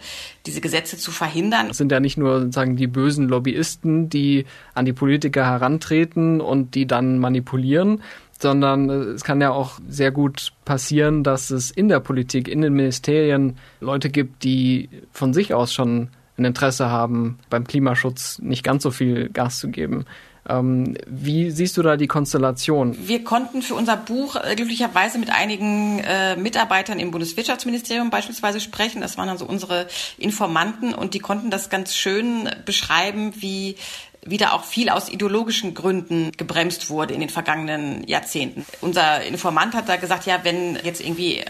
[0.47, 1.71] diese Gesetze zu verhindern.
[1.71, 6.75] Es sind ja nicht nur sozusagen die bösen Lobbyisten, die an die Politiker herantreten und
[6.75, 8.03] die dann manipulieren,
[8.41, 12.73] sondern es kann ja auch sehr gut passieren, dass es in der Politik, in den
[12.73, 18.83] Ministerien Leute gibt, die von sich aus schon ein Interesse haben, beim Klimaschutz nicht ganz
[18.83, 20.07] so viel Gas zu geben.
[20.49, 22.97] Ähm, wie siehst du da die Konstellation?
[23.07, 29.03] Wir konnten für unser Buch äh, glücklicherweise mit einigen äh, Mitarbeitern im Bundeswirtschaftsministerium beispielsweise sprechen.
[29.03, 33.77] Das waren also unsere Informanten und die konnten das ganz schön beschreiben, wie
[34.25, 38.67] wieder auch viel aus ideologischen Gründen gebremst wurde in den vergangenen Jahrzehnten.
[38.81, 41.43] Unser Informant hat da gesagt, ja, wenn jetzt irgendwie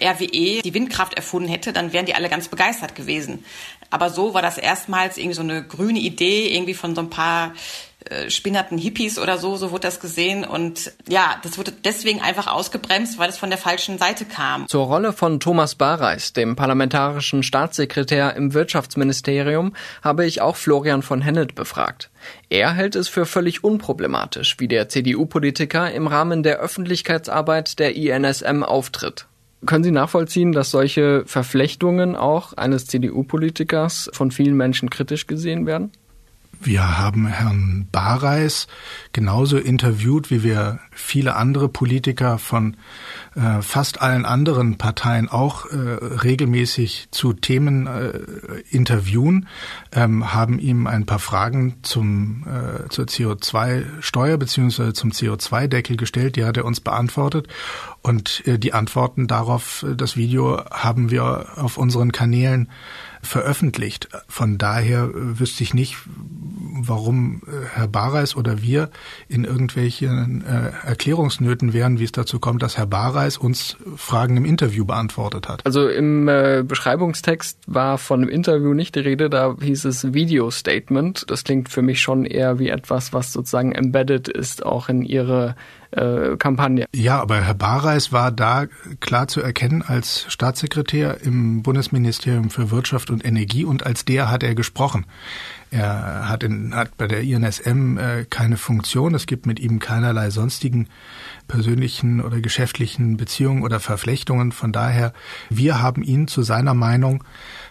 [0.00, 3.44] RWE die Windkraft erfunden hätte, dann wären die alle ganz begeistert gewesen.
[3.90, 7.54] Aber so war das erstmals irgendwie so eine grüne Idee, irgendwie von so ein paar
[8.04, 10.44] äh, spinnerten Hippies oder so, so wurde das gesehen.
[10.44, 14.68] Und ja, das wurde deswegen einfach ausgebremst, weil es von der falschen Seite kam.
[14.68, 21.20] Zur Rolle von Thomas Bareis, dem parlamentarischen Staatssekretär im Wirtschaftsministerium, habe ich auch Florian von
[21.20, 22.10] Hennet befragt.
[22.48, 28.62] Er hält es für völlig unproblematisch, wie der CDU-Politiker im Rahmen der Öffentlichkeitsarbeit der INSM
[28.62, 29.26] auftritt.
[29.66, 35.90] Können Sie nachvollziehen, dass solche Verflechtungen auch eines CDU-Politikers von vielen Menschen kritisch gesehen werden?
[36.60, 38.66] Wir haben Herrn Bareis
[39.12, 42.76] genauso interviewt, wie wir viele andere Politiker von
[43.36, 48.10] äh, fast allen anderen Parteien auch äh, regelmäßig zu Themen äh,
[48.70, 49.46] interviewen,
[49.92, 56.34] ähm, haben ihm ein paar Fragen zum, äh, zur CO2-Steuer beziehungsweise zum CO2-Deckel gestellt.
[56.34, 57.46] Die hat er uns beantwortet.
[58.02, 62.68] Und äh, die Antworten darauf, äh, das Video haben wir auf unseren Kanälen
[63.22, 64.08] veröffentlicht.
[64.28, 65.96] Von daher äh, wüsste ich nicht,
[66.80, 68.90] warum äh, Herr Bareis oder wir
[69.28, 74.44] in irgendwelchen äh, Erklärungsnöten wären, wie es dazu kommt, dass Herr Bareis uns Fragen im
[74.44, 75.64] Interview beantwortet hat.
[75.66, 81.24] Also im Beschreibungstext war von einem Interview nicht die Rede, da hieß es Video Statement.
[81.28, 85.56] Das klingt für mich schon eher wie etwas, was sozusagen embedded ist, auch in Ihre
[85.90, 86.86] äh, Kampagne.
[86.94, 88.66] Ja, aber Herr Bareis war da
[89.00, 94.42] klar zu erkennen als Staatssekretär im Bundesministerium für Wirtschaft und Energie und als der hat
[94.42, 95.06] er gesprochen.
[95.70, 99.14] Er hat, in, hat bei der INSM äh, keine Funktion.
[99.14, 100.88] Es gibt mit ihm keinerlei sonstigen
[101.46, 104.52] persönlichen oder geschäftlichen Beziehungen oder Verflechtungen.
[104.52, 105.12] Von daher,
[105.50, 107.22] wir haben ihn zu seiner Meinung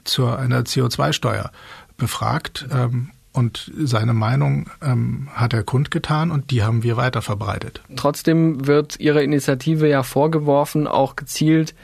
[0.03, 1.51] zu einer CO2-Steuer
[1.97, 2.67] befragt.
[2.71, 7.82] Ähm, und seine Meinung ähm, hat er kundgetan und die haben wir weiter verbreitet.
[7.95, 11.76] Trotzdem wird Ihre Initiative ja vorgeworfen, auch gezielt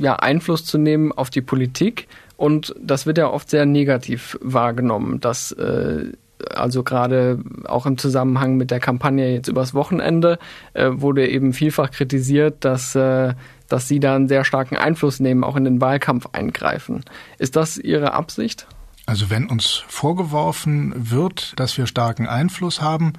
[0.00, 2.08] ja, Einfluss zu nehmen auf die Politik.
[2.38, 6.12] Und das wird ja oft sehr negativ wahrgenommen, dass äh,
[6.54, 10.38] also gerade auch im Zusammenhang mit der Kampagne jetzt übers Wochenende
[10.72, 13.34] äh, wurde eben vielfach kritisiert, dass äh,
[13.68, 17.04] dass Sie da einen sehr starken Einfluss nehmen, auch in den Wahlkampf eingreifen.
[17.38, 18.66] Ist das Ihre Absicht?
[19.06, 23.12] Also wenn uns vorgeworfen wird, dass wir starken Einfluss haben,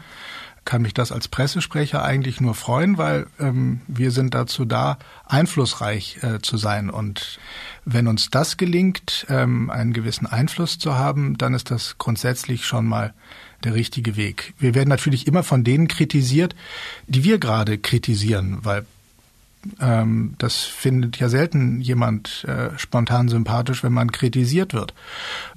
[0.65, 6.19] kann mich das als Pressesprecher eigentlich nur freuen, weil ähm, wir sind dazu da, einflussreich
[6.23, 6.89] äh, zu sein.
[6.89, 7.39] Und
[7.85, 12.85] wenn uns das gelingt, ähm, einen gewissen Einfluss zu haben, dann ist das grundsätzlich schon
[12.85, 13.13] mal
[13.63, 14.53] der richtige Weg.
[14.59, 16.53] Wir werden natürlich immer von denen kritisiert,
[17.07, 18.85] die wir gerade kritisieren, weil
[19.79, 24.93] ähm, das findet ja selten jemand äh, spontan sympathisch, wenn man kritisiert wird.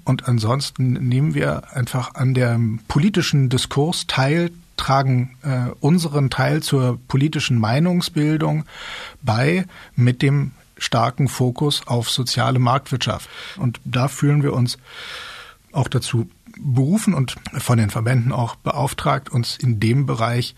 [0.05, 6.99] Und ansonsten nehmen wir einfach an dem politischen Diskurs teil, tragen äh, unseren Teil zur
[7.09, 8.65] politischen Meinungsbildung
[9.23, 13.29] bei mit dem starken Fokus auf soziale Marktwirtschaft.
[13.59, 14.79] Und da fühlen wir uns
[15.73, 20.55] auch dazu berufen und von den Verbänden auch beauftragt, uns in dem Bereich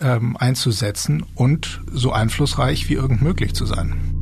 [0.00, 4.14] ähm, einzusetzen und so einflussreich wie irgend möglich zu sein.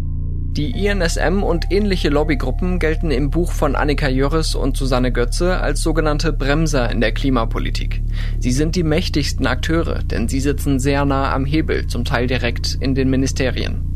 [0.56, 5.82] Die INSM und ähnliche Lobbygruppen gelten im Buch von Annika Jörres und Susanne Götze als
[5.82, 8.02] sogenannte Bremser in der Klimapolitik.
[8.38, 12.78] Sie sind die mächtigsten Akteure, denn sie sitzen sehr nah am Hebel, zum Teil direkt
[12.80, 13.95] in den Ministerien.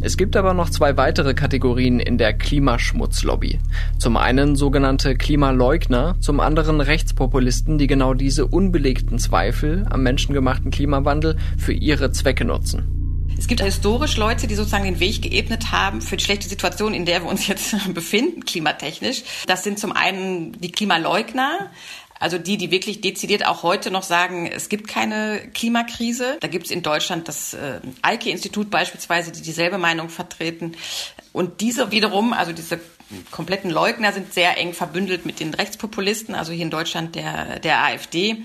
[0.00, 3.58] Es gibt aber noch zwei weitere Kategorien in der Klimaschmutzlobby.
[3.98, 11.36] Zum einen sogenannte Klimaleugner, zum anderen Rechtspopulisten, die genau diese unbelegten Zweifel am menschengemachten Klimawandel
[11.58, 13.00] für ihre Zwecke nutzen.
[13.38, 17.06] Es gibt historisch Leute, die sozusagen den Weg geebnet haben für die schlechte Situation, in
[17.06, 19.22] der wir uns jetzt befinden, klimatechnisch.
[19.46, 21.70] Das sind zum einen die Klimaleugner,
[22.20, 26.36] also die, die wirklich dezidiert auch heute noch sagen, es gibt keine Klimakrise.
[26.40, 30.76] Da gibt es in Deutschland das äh, Eike-Institut beispielsweise, die dieselbe Meinung vertreten.
[31.32, 32.78] Und diese wiederum, also diese
[33.30, 37.82] kompletten Leugner sind sehr eng verbündelt mit den Rechtspopulisten, also hier in Deutschland der, der
[37.82, 38.44] AfD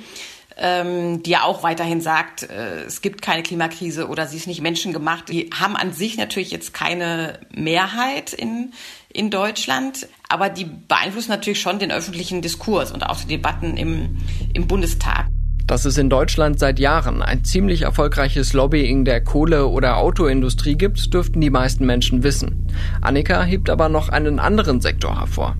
[0.58, 4.62] ähm, die ja auch weiterhin sagt, äh, es gibt keine Klimakrise oder sie ist nicht
[4.62, 5.30] menschengemacht.
[5.30, 8.74] Die haben an sich natürlich jetzt keine Mehrheit in,
[9.16, 14.18] in Deutschland, aber die beeinflussen natürlich schon den öffentlichen Diskurs und auch die Debatten im,
[14.54, 15.28] im Bundestag.
[15.66, 21.14] Dass es in Deutschland seit Jahren ein ziemlich erfolgreiches Lobbying der Kohle- oder Autoindustrie gibt,
[21.14, 22.68] dürften die meisten Menschen wissen.
[23.02, 25.56] Annika hebt aber noch einen anderen Sektor hervor.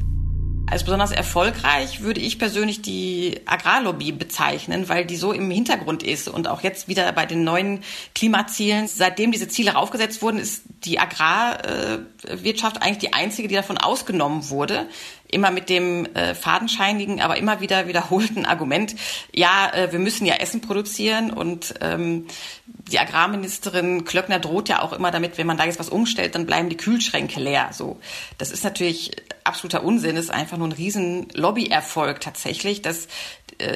[0.68, 6.28] Als besonders erfolgreich würde ich persönlich die Agrarlobby bezeichnen, weil die so im Hintergrund ist
[6.28, 7.82] und auch jetzt wieder bei den neuen
[8.16, 8.88] Klimazielen.
[8.88, 14.88] Seitdem diese Ziele raufgesetzt wurden, ist die Agrarwirtschaft eigentlich die einzige, die davon ausgenommen wurde
[15.30, 18.96] immer mit dem äh, fadenscheinigen, aber immer wieder wiederholten Argument,
[19.34, 22.28] ja, äh, wir müssen ja Essen produzieren und ähm,
[22.92, 26.46] die Agrarministerin Klöckner droht ja auch immer damit, wenn man da jetzt was umstellt, dann
[26.46, 27.70] bleiben die Kühlschränke leer.
[27.72, 28.00] So,
[28.38, 29.12] das ist natürlich
[29.44, 30.16] absoluter Unsinn.
[30.16, 33.08] Das ist einfach nur ein riesen Lobbyerfolg tatsächlich, dass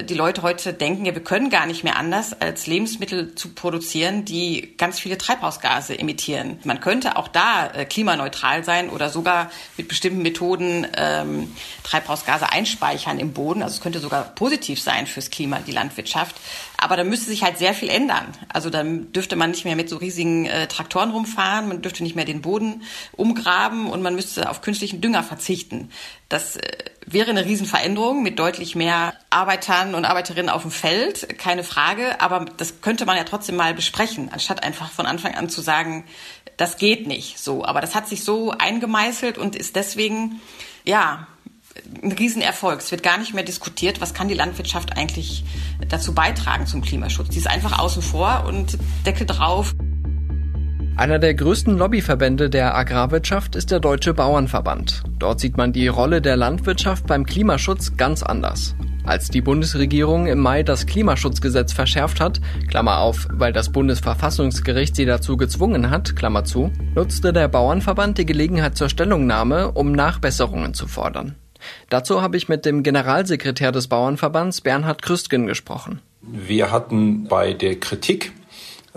[0.04, 4.26] die Leute heute denken, ja, wir können gar nicht mehr anders, als Lebensmittel zu produzieren,
[4.26, 6.60] die ganz viele Treibhausgase emittieren.
[6.66, 13.20] Man könnte auch da äh, klimaneutral sein oder sogar mit bestimmten Methoden ähm, Treibhausgase einspeichern
[13.20, 13.64] im Boden.
[13.64, 16.36] Also es könnte sogar positiv sein fürs Klima, die Landwirtschaft.
[16.78, 18.28] Aber da müsste sich halt sehr viel ändern.
[18.50, 22.16] Also dann dürfte man nicht mehr mit so riesigen äh, Traktoren rumfahren, man dürfte nicht
[22.16, 25.90] mehr den Boden umgraben und man müsste auf künstlichen Dünger verzichten.
[26.30, 26.62] Das äh,
[27.06, 29.14] wäre eine Riesenveränderung mit deutlich mehr
[29.70, 32.20] Arbeitern und Arbeiterinnen auf dem Feld, keine Frage.
[32.22, 36.06] Aber das könnte man ja trotzdem mal besprechen, anstatt einfach von Anfang an zu sagen,
[36.58, 37.64] das geht nicht so.
[37.64, 40.42] Aber das hat sich so eingemeißelt und ist deswegen,
[40.84, 41.28] ja,
[42.04, 42.80] ein Riesenerfolg.
[42.80, 45.44] Es wird gar nicht mehr diskutiert, was kann die Landwirtschaft eigentlich
[45.88, 47.30] dazu beitragen zum Klimaschutz.
[47.30, 49.74] Die ist einfach außen vor und Deckel drauf.
[51.00, 55.04] Einer der größten Lobbyverbände der Agrarwirtschaft ist der Deutsche Bauernverband.
[55.18, 58.76] Dort sieht man die Rolle der Landwirtschaft beim Klimaschutz ganz anders.
[59.06, 65.06] Als die Bundesregierung im Mai das Klimaschutzgesetz verschärft hat, Klammer auf, weil das Bundesverfassungsgericht sie
[65.06, 70.86] dazu gezwungen hat, Klammer zu, nutzte der Bauernverband die Gelegenheit zur Stellungnahme, um Nachbesserungen zu
[70.86, 71.36] fordern.
[71.90, 76.02] Dazu habe ich mit dem Generalsekretär des Bauernverbands Bernhard Krüstgen gesprochen.
[76.22, 78.34] Wir hatten bei der Kritik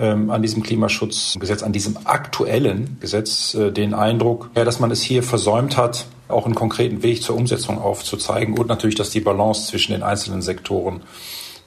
[0.03, 5.01] ähm, an diesem Klimaschutzgesetz, an diesem aktuellen Gesetz äh, den Eindruck, ja, dass man es
[5.01, 9.69] hier versäumt hat, auch einen konkreten Weg zur Umsetzung aufzuzeigen und natürlich, dass die Balance
[9.69, 11.03] zwischen den einzelnen Sektoren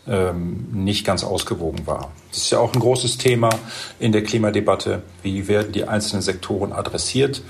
[0.05, 2.11] ähm, nicht ganz ausgewogen war.
[2.29, 3.49] Das ist ja auch ein großes Thema
[3.99, 5.01] in der Klimadebatte.
[5.23, 7.41] Wie werden die einzelnen Sektoren adressiert?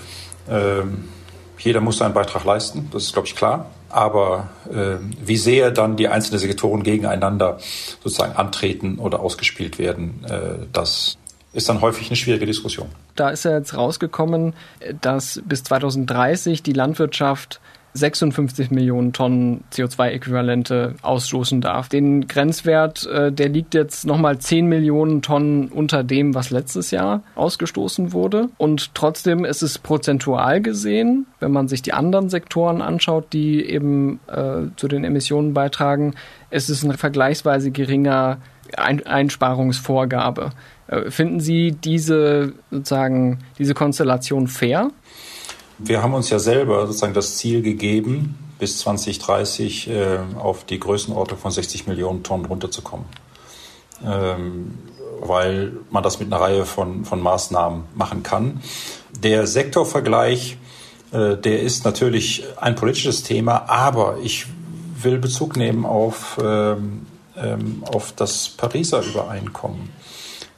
[0.48, 1.10] Ähm,
[1.58, 3.72] jeder muss seinen Beitrag leisten, das ist, glaube ich, klar.
[3.96, 7.60] Aber äh, wie sehr dann die einzelnen Sektoren gegeneinander
[8.04, 11.18] sozusagen antreten oder ausgespielt werden, äh, das
[11.54, 12.90] ist dann häufig eine schwierige Diskussion.
[13.16, 14.54] Da ist ja jetzt rausgekommen,
[15.00, 17.62] dass bis 2030 die Landwirtschaft
[17.96, 21.88] 56 Millionen Tonnen CO2-Äquivalente ausstoßen darf.
[21.88, 27.24] Den Grenzwert, äh, der liegt jetzt nochmal 10 Millionen Tonnen unter dem, was letztes Jahr
[27.36, 28.50] ausgestoßen wurde.
[28.58, 34.20] Und trotzdem ist es prozentual gesehen, wenn man sich die anderen Sektoren anschaut, die eben
[34.28, 36.16] äh, zu den Emissionen beitragen,
[36.50, 38.40] ist es ein vergleichsweise geringer
[38.78, 40.52] ein Einsparungsvorgabe.
[40.88, 44.92] Äh, finden Sie diese sozusagen diese Konstellation fair?
[45.78, 51.38] Wir haben uns ja selber sozusagen das Ziel gegeben, bis 2030 äh, auf die Größenordnung
[51.40, 53.06] von 60 Millionen Tonnen runterzukommen.
[54.06, 54.78] Ähm,
[55.20, 58.62] weil man das mit einer Reihe von, von Maßnahmen machen kann.
[59.20, 60.58] Der Sektorvergleich,
[61.12, 64.48] äh, der ist natürlich ein politisches Thema, aber ich
[65.02, 67.06] will Bezug nehmen auf, ähm,
[67.38, 69.90] ähm, auf das Pariser Übereinkommen.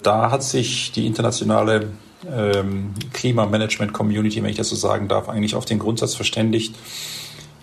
[0.03, 1.91] Da hat sich die internationale
[2.31, 6.75] ähm, Klimamanagement-Community, wenn ich das so sagen darf, eigentlich auf den Grundsatz verständigt,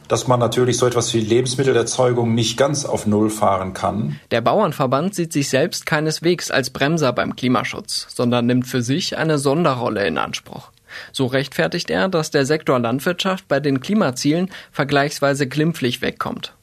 [0.09, 4.21] dass man natürlich so etwas wie Lebensmittelerzeugung nicht ganz auf Null fahren kann.
[4.31, 9.39] Der Bauernverband sieht sich selbst keineswegs als Bremser beim Klimaschutz, sondern nimmt für sich eine
[9.39, 10.71] Sonderrolle in Anspruch.
[11.13, 16.55] So rechtfertigt er, dass der Sektor Landwirtschaft bei den Klimazielen vergleichsweise glimpflich wegkommt.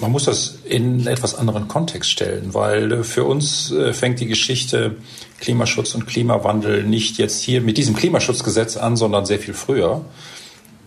[0.00, 4.20] Man muss das in einen etwas anderen Kontext stellen, weil äh, für uns äh, fängt
[4.20, 4.96] die Geschichte
[5.40, 10.02] Klimaschutz und Klimawandel nicht jetzt hier mit diesem Klimaschutzgesetz an, sondern sehr viel früher.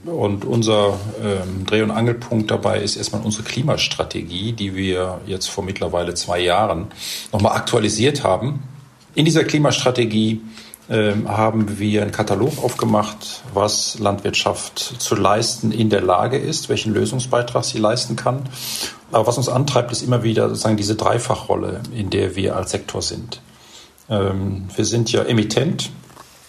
[0.05, 5.63] Und unser ähm, Dreh- und Angelpunkt dabei ist erstmal unsere Klimastrategie, die wir jetzt vor
[5.63, 6.87] mittlerweile zwei Jahren
[7.33, 8.63] nochmal aktualisiert haben.
[9.13, 10.41] In dieser Klimastrategie
[10.89, 16.93] ähm, haben wir einen Katalog aufgemacht, was Landwirtschaft zu leisten in der Lage ist, welchen
[16.93, 18.43] Lösungsbeitrag sie leisten kann.
[19.11, 23.01] Aber was uns antreibt, ist immer wieder sozusagen diese Dreifachrolle, in der wir als Sektor
[23.01, 23.41] sind.
[24.09, 25.91] Ähm, wir sind ja Emittent.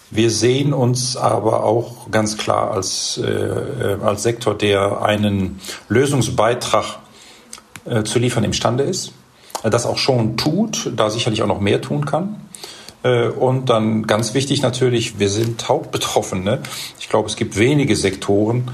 [0.09, 6.99] Wir sehen uns aber auch ganz klar als, äh, äh, als Sektor, der einen Lösungsbeitrag
[7.85, 9.13] äh, zu liefern imstande ist,
[9.63, 12.37] das auch schon tut, da sicherlich auch noch mehr tun kann.
[13.03, 16.59] Und dann ganz wichtig natürlich, wir sind Hauptbetroffene.
[16.99, 18.69] Ich glaube, es gibt wenige Sektoren,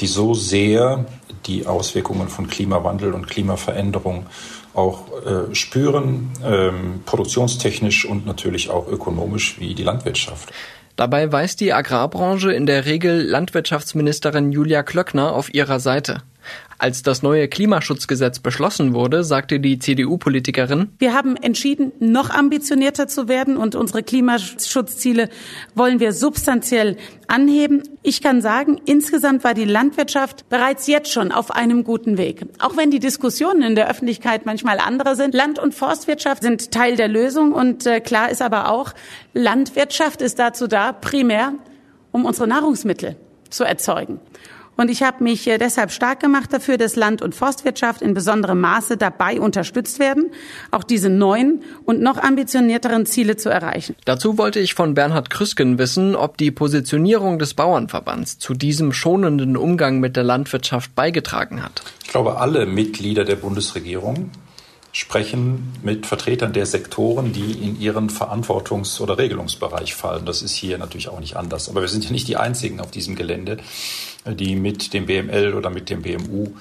[0.00, 1.04] die so sehr
[1.46, 4.26] die Auswirkungen von Klimawandel und Klimaveränderung
[4.74, 10.52] auch äh, spüren, ähm, produktionstechnisch und natürlich auch ökonomisch wie die Landwirtschaft.
[10.96, 16.22] Dabei weiß die Agrarbranche in der Regel Landwirtschaftsministerin Julia Klöckner auf ihrer Seite.
[16.78, 23.28] Als das neue Klimaschutzgesetz beschlossen wurde, sagte die CDU-Politikerin, wir haben entschieden, noch ambitionierter zu
[23.28, 25.28] werden und unsere Klimaschutzziele
[25.74, 26.96] wollen wir substanziell
[27.28, 27.82] anheben.
[28.02, 32.46] Ich kann sagen, insgesamt war die Landwirtschaft bereits jetzt schon auf einem guten Weg.
[32.58, 35.34] Auch wenn die Diskussionen in der Öffentlichkeit manchmal andere sind.
[35.34, 38.92] Land- und Forstwirtschaft sind Teil der Lösung und äh, klar ist aber auch,
[39.32, 41.54] Landwirtschaft ist dazu da, primär,
[42.12, 43.16] um unsere Nahrungsmittel
[43.50, 44.20] zu erzeugen.
[44.76, 48.60] Und ich habe mich äh, deshalb stark gemacht dafür, dass Land- und Forstwirtschaft in besonderem
[48.60, 50.30] Maße dabei unterstützt werden,
[50.70, 53.94] auch diese neuen und noch ambitionierteren Ziele zu erreichen.
[54.04, 59.56] Dazu wollte ich von Bernhard Krüsken wissen, ob die Positionierung des Bauernverbands zu diesem schonenden
[59.56, 61.82] Umgang mit der Landwirtschaft beigetragen hat.
[62.02, 64.30] Ich glaube, alle Mitglieder der Bundesregierung
[64.94, 70.24] sprechen mit Vertretern der Sektoren, die in ihren Verantwortungs- oder Regelungsbereich fallen.
[70.24, 71.68] Das ist hier natürlich auch nicht anders.
[71.68, 73.56] Aber wir sind ja nicht die Einzigen auf diesem Gelände,
[74.24, 76.52] die mit dem BML oder mit dem BMU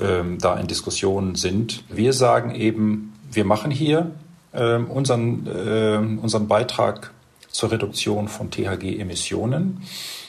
[0.00, 1.84] ähm, da in Diskussionen sind.
[1.88, 4.10] Wir sagen eben, wir machen hier
[4.52, 7.12] ähm, unseren, äh, unseren Beitrag
[7.56, 9.82] zur Reduktion von THG-Emissionen.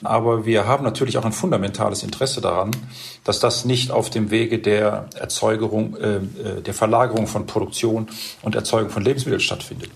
[0.04, 2.72] Aber wir haben natürlich auch ein fundamentales Interesse daran,
[3.24, 8.08] dass das nicht auf dem Wege der Erzeugung, äh, äh, der Verlagerung von Produktion
[8.42, 9.92] und Erzeugung von Lebensmitteln stattfindet.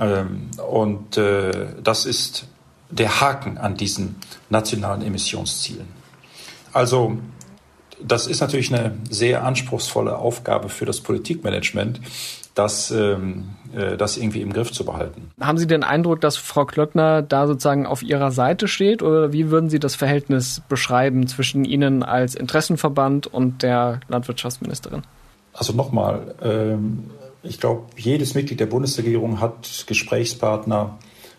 [0.00, 2.46] Ähm, und äh, das ist
[2.90, 4.16] der Haken an diesen
[4.50, 5.86] nationalen Emissionszielen.
[6.72, 7.16] Also
[8.02, 12.00] das ist natürlich eine sehr anspruchsvolle Aufgabe für das Politikmanagement,
[12.56, 15.30] das, ähm, äh, das irgendwie im Griff zu behalten.
[15.40, 19.50] Haben Sie den Eindruck, dass Frau Klöckner da sozusagen auf Ihrer Seite steht oder wie
[19.50, 25.02] würden Sie das Verhältnis beschreiben zwischen Ihnen als Interessenverband und der Landwirtschaftsministerin?
[25.52, 27.10] Also nochmal, ähm,
[27.42, 30.98] ich glaube, jedes Mitglied der Bundesregierung hat Gesprächspartner,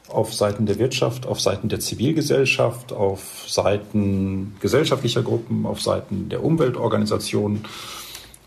[0.10, 6.46] auf Seiten der Wirtschaft, auf Seiten der Zivilgesellschaft, auf Seiten gesellschaftlicher Gruppen, auf Seiten der
[6.46, 7.66] Umweltorganisationen.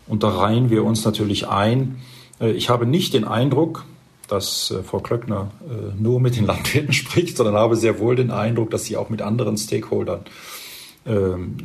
[0.07, 2.01] Und da reihen wir uns natürlich ein.
[2.41, 3.85] Äh, ich habe nicht den Eindruck,
[4.27, 8.31] dass äh, Frau Klöckner äh, nur mit den Landwirten spricht, sondern habe sehr wohl den
[8.31, 10.21] Eindruck, dass sie auch mit anderen Stakeholdern
[11.05, 11.57] ähm,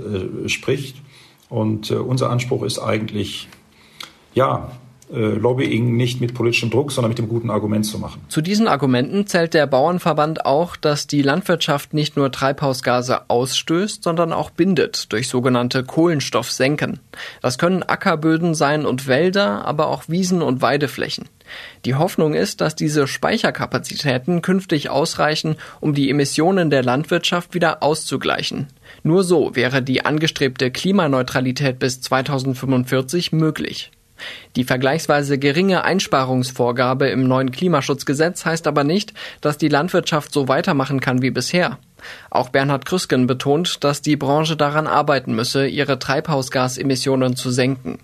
[0.47, 0.97] spricht.
[1.49, 3.49] Und unser Anspruch ist eigentlich,
[4.35, 4.73] ja,
[5.09, 8.21] Lobbying nicht mit politischem Druck, sondern mit dem guten Argument zu machen.
[8.29, 14.33] Zu diesen Argumenten zählt der Bauernverband auch, dass die Landwirtschaft nicht nur Treibhausgase ausstößt, sondern
[14.33, 17.01] auch bindet durch sogenannte Kohlenstoffsenken.
[17.41, 21.29] Das können Ackerböden sein und Wälder, aber auch Wiesen und Weideflächen.
[21.85, 28.67] Die Hoffnung ist, dass diese Speicherkapazitäten künftig ausreichen, um die Emissionen der Landwirtschaft wieder auszugleichen.
[29.05, 33.93] Nur so wäre die angestrebte Klimaneutralität bis 2045 möglich.
[34.57, 41.01] Die vergleichsweise geringe Einsparungsvorgabe im neuen Klimaschutzgesetz heißt aber nicht, dass die Landwirtschaft so weitermachen
[41.01, 41.79] kann wie bisher.
[42.31, 47.99] Auch Bernhard Krüsken betont, dass die Branche daran arbeiten müsse, ihre Treibhausgasemissionen zu senken.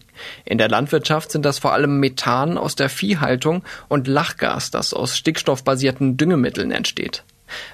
[0.44, 5.16] In der Landwirtschaft sind das vor allem Methan aus der Viehhaltung und Lachgas, das aus
[5.16, 7.24] stickstoffbasierten Düngemitteln entsteht.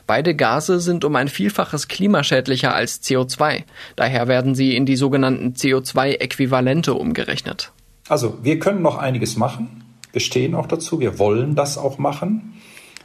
[0.06, 3.62] Beide Gase sind um ein Vielfaches klimaschädlicher als CO2.
[3.94, 7.72] Daher werden sie in die sogenannten CO2-Äquivalente umgerechnet.
[8.08, 9.84] Also wir können noch einiges machen.
[10.12, 11.00] Wir stehen auch dazu.
[11.00, 12.54] Wir wollen das auch machen.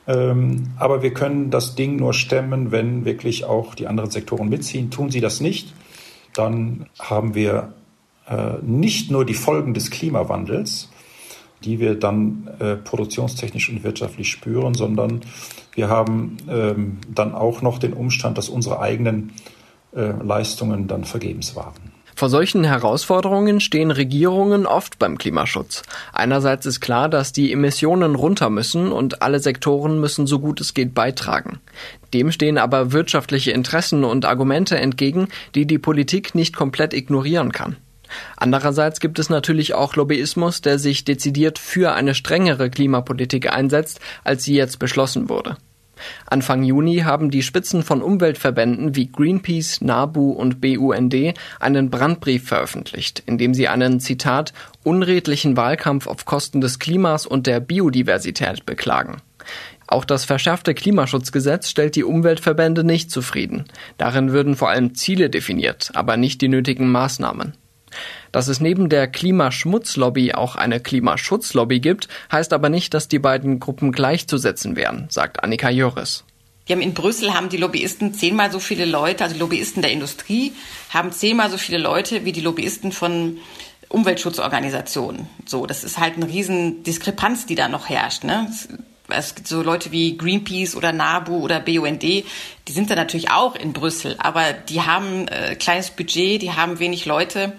[0.07, 4.91] Ähm, aber wir können das Ding nur stemmen, wenn wirklich auch die anderen Sektoren mitziehen.
[4.91, 5.73] Tun sie das nicht,
[6.33, 7.73] dann haben wir
[8.27, 10.89] äh, nicht nur die Folgen des Klimawandels,
[11.63, 15.21] die wir dann äh, produktionstechnisch und wirtschaftlich spüren, sondern
[15.73, 19.31] wir haben ähm, dann auch noch den Umstand, dass unsere eigenen
[19.95, 21.92] äh, Leistungen dann vergebens waren.
[22.23, 25.83] Vor solchen Herausforderungen stehen Regierungen oft beim Klimaschutz.
[26.13, 30.73] Einerseits ist klar, dass die Emissionen runter müssen und alle Sektoren müssen so gut es
[30.73, 31.59] geht beitragen.
[32.13, 37.75] Dem stehen aber wirtschaftliche Interessen und Argumente entgegen, die die Politik nicht komplett ignorieren kann.
[38.37, 44.45] Andererseits gibt es natürlich auch Lobbyismus, der sich dezidiert für eine strengere Klimapolitik einsetzt, als
[44.45, 45.57] sie jetzt beschlossen wurde.
[46.25, 51.15] Anfang Juni haben die Spitzen von Umweltverbänden wie Greenpeace, NABU und BUND
[51.59, 57.47] einen Brandbrief veröffentlicht, in dem sie einen Zitat unredlichen Wahlkampf auf Kosten des Klimas und
[57.47, 59.21] der Biodiversität beklagen.
[59.87, 63.65] Auch das verschärfte Klimaschutzgesetz stellt die Umweltverbände nicht zufrieden.
[63.97, 67.53] Darin würden vor allem Ziele definiert, aber nicht die nötigen Maßnahmen.
[68.31, 73.59] Dass es neben der Klimaschmutzlobby auch eine Klimaschutzlobby gibt, heißt aber nicht, dass die beiden
[73.59, 76.23] Gruppen gleichzusetzen wären, sagt Annika Joris.
[76.65, 79.91] Wir haben in Brüssel haben die Lobbyisten zehnmal so viele Leute, also die Lobbyisten der
[79.91, 80.53] Industrie
[80.89, 83.37] haben zehnmal so viele Leute wie die Lobbyisten von
[83.89, 85.27] Umweltschutzorganisationen.
[85.45, 88.23] So, das ist halt eine riesen Diskrepanz, die da noch herrscht.
[88.23, 88.49] Ne?
[89.09, 92.25] Es gibt so Leute wie Greenpeace oder NABU oder BUND, die
[92.67, 97.05] sind da natürlich auch in Brüssel, aber die haben äh, kleines Budget, die haben wenig
[97.05, 97.53] Leute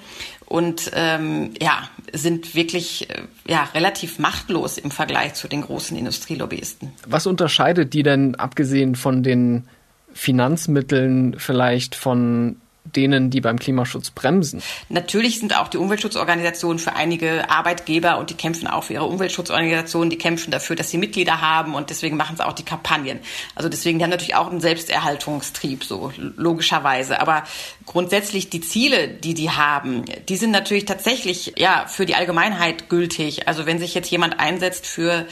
[0.46, 6.92] und ähm, ja, sind wirklich äh, ja, relativ machtlos im Vergleich zu den großen Industrielobbyisten.
[7.06, 9.68] Was unterscheidet die denn, abgesehen von den
[10.12, 14.62] Finanzmitteln, vielleicht von denen, die beim Klimaschutz bremsen.
[14.88, 20.10] Natürlich sind auch die Umweltschutzorganisationen für einige Arbeitgeber und die kämpfen auch für ihre Umweltschutzorganisationen,
[20.10, 23.20] die kämpfen dafür, dass sie Mitglieder haben und deswegen machen sie auch die Kampagnen.
[23.54, 27.20] Also deswegen, die haben natürlich auch einen Selbsterhaltungstrieb, so logischerweise.
[27.20, 27.44] Aber
[27.86, 33.48] grundsätzlich die Ziele, die die haben, die sind natürlich tatsächlich ja für die Allgemeinheit gültig.
[33.48, 35.26] Also wenn sich jetzt jemand einsetzt für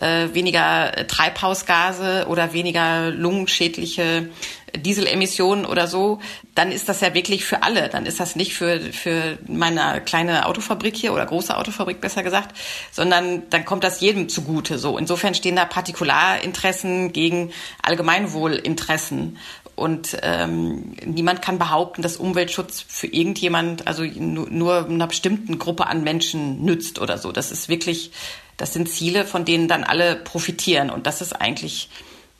[0.00, 4.28] äh, weniger Treibhausgase oder weniger lungenschädliche
[4.76, 6.20] Dieselemissionen oder so,
[6.54, 7.88] dann ist das ja wirklich für alle.
[7.88, 12.56] Dann ist das nicht für, für meine kleine Autofabrik hier oder große Autofabrik besser gesagt,
[12.90, 14.78] sondern dann kommt das jedem zugute.
[14.78, 17.52] So insofern stehen da Partikularinteressen gegen
[17.82, 19.38] Allgemeinwohlinteressen.
[19.78, 25.86] Und ähm, niemand kann behaupten, dass Umweltschutz für irgendjemand, also nur, nur einer bestimmten Gruppe
[25.86, 27.30] an Menschen nützt oder so.
[27.30, 28.10] Das ist wirklich,
[28.56, 30.90] das sind Ziele, von denen dann alle profitieren.
[30.90, 31.90] Und das ist eigentlich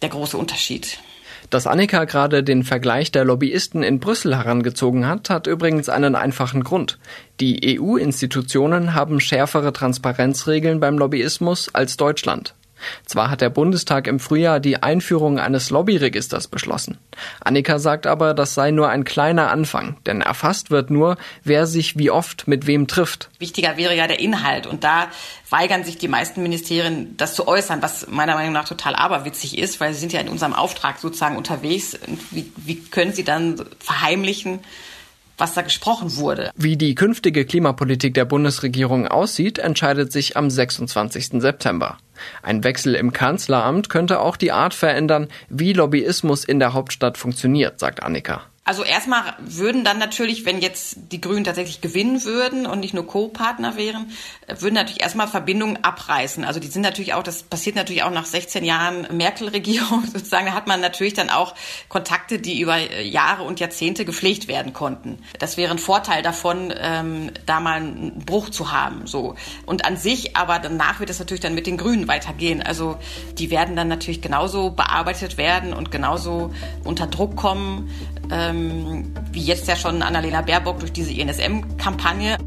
[0.03, 0.99] der große Unterschied.
[1.51, 6.63] Dass Annika gerade den Vergleich der Lobbyisten in Brüssel herangezogen hat, hat übrigens einen einfachen
[6.63, 6.99] Grund.
[7.41, 12.55] Die EU-Institutionen haben schärfere Transparenzregeln beim Lobbyismus als Deutschland.
[13.05, 16.99] Zwar hat der Bundestag im Frühjahr die Einführung eines Lobbyregisters beschlossen.
[17.41, 21.99] Annika sagt aber, das sei nur ein kleiner Anfang, denn erfasst wird nur, wer sich
[21.99, 23.31] wie oft mit wem trifft.
[23.39, 25.09] Wichtiger wäre ja der Inhalt und da
[25.51, 29.81] weigern sich die meisten Ministerien, das zu äußern, was meiner Meinung nach total aberwitzig ist,
[29.81, 31.99] weil sie sind ja in unserem Auftrag sozusagen unterwegs.
[32.31, 34.61] Wie, wie können sie dann verheimlichen,
[35.39, 36.51] was da gesprochen wurde.
[36.57, 41.41] Wie die künftige Klimapolitik der Bundesregierung aussieht, entscheidet sich am 26.
[41.41, 41.99] September.
[42.43, 47.79] Ein Wechsel im Kanzleramt könnte auch die Art verändern, wie Lobbyismus in der Hauptstadt funktioniert,
[47.79, 48.43] sagt Annika.
[48.69, 53.07] Also erstmal würden dann natürlich, wenn jetzt die Grünen tatsächlich gewinnen würden und nicht nur
[53.07, 54.11] Co-Partner wären,
[54.47, 56.45] würden natürlich erstmal Verbindungen abreißen.
[56.45, 60.53] Also die sind natürlich auch, das passiert natürlich auch nach 16 Jahren Merkel-Regierung sozusagen, da
[60.53, 61.55] hat man natürlich dann auch
[61.89, 65.21] Kontakte, die über Jahre und Jahrzehnte gepflegt werden konnten.
[65.39, 69.07] Das wäre ein Vorteil davon, ähm, da mal einen Bruch zu haben.
[69.07, 69.35] So.
[69.65, 72.63] Und an sich, aber danach wird es natürlich dann mit den Grünen weitergehen.
[72.63, 72.99] Also
[73.39, 76.53] die werden dann natürlich genauso bearbeitet werden und genauso
[76.85, 77.91] unter Druck kommen
[78.31, 78.58] ähm,
[79.33, 82.39] wie jetzt ja schon Annalena Baerbock durch diese INSM-Kampagne.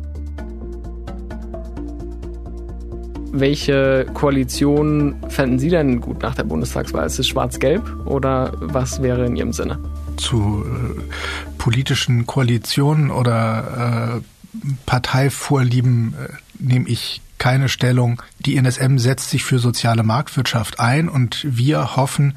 [3.34, 7.06] Welche Koalition fänden Sie denn gut nach der Bundestagswahl?
[7.06, 9.80] Ist es schwarz-gelb oder was wäre in Ihrem Sinne?
[10.18, 11.02] Zu äh,
[11.58, 18.22] politischen Koalitionen oder äh, Parteivorlieben äh, nehme ich keine Stellung.
[18.40, 22.36] Die NSM setzt sich für soziale Marktwirtschaft ein und wir hoffen,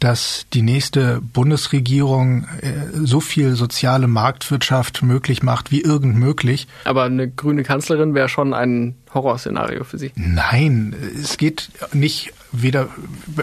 [0.00, 6.66] dass die nächste Bundesregierung äh, so viel soziale Marktwirtschaft möglich macht wie irgend möglich.
[6.84, 10.12] Aber eine grüne Kanzlerin wäre schon ein Horrorszenario für Sie.
[10.14, 12.88] Nein, es geht nicht weder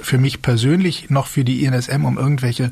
[0.01, 2.71] für mich persönlich noch für die INSM um irgendwelche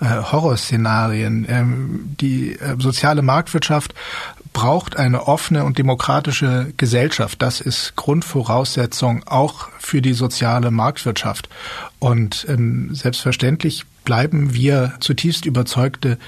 [0.00, 1.46] äh, Horrorszenarien.
[1.48, 3.94] Ähm, die äh, soziale Marktwirtschaft
[4.54, 7.42] braucht eine offene und demokratische Gesellschaft.
[7.42, 11.50] Das ist Grundvoraussetzung auch für die soziale Marktwirtschaft.
[11.98, 16.18] Und ähm, selbstverständlich bleiben wir zutiefst überzeugte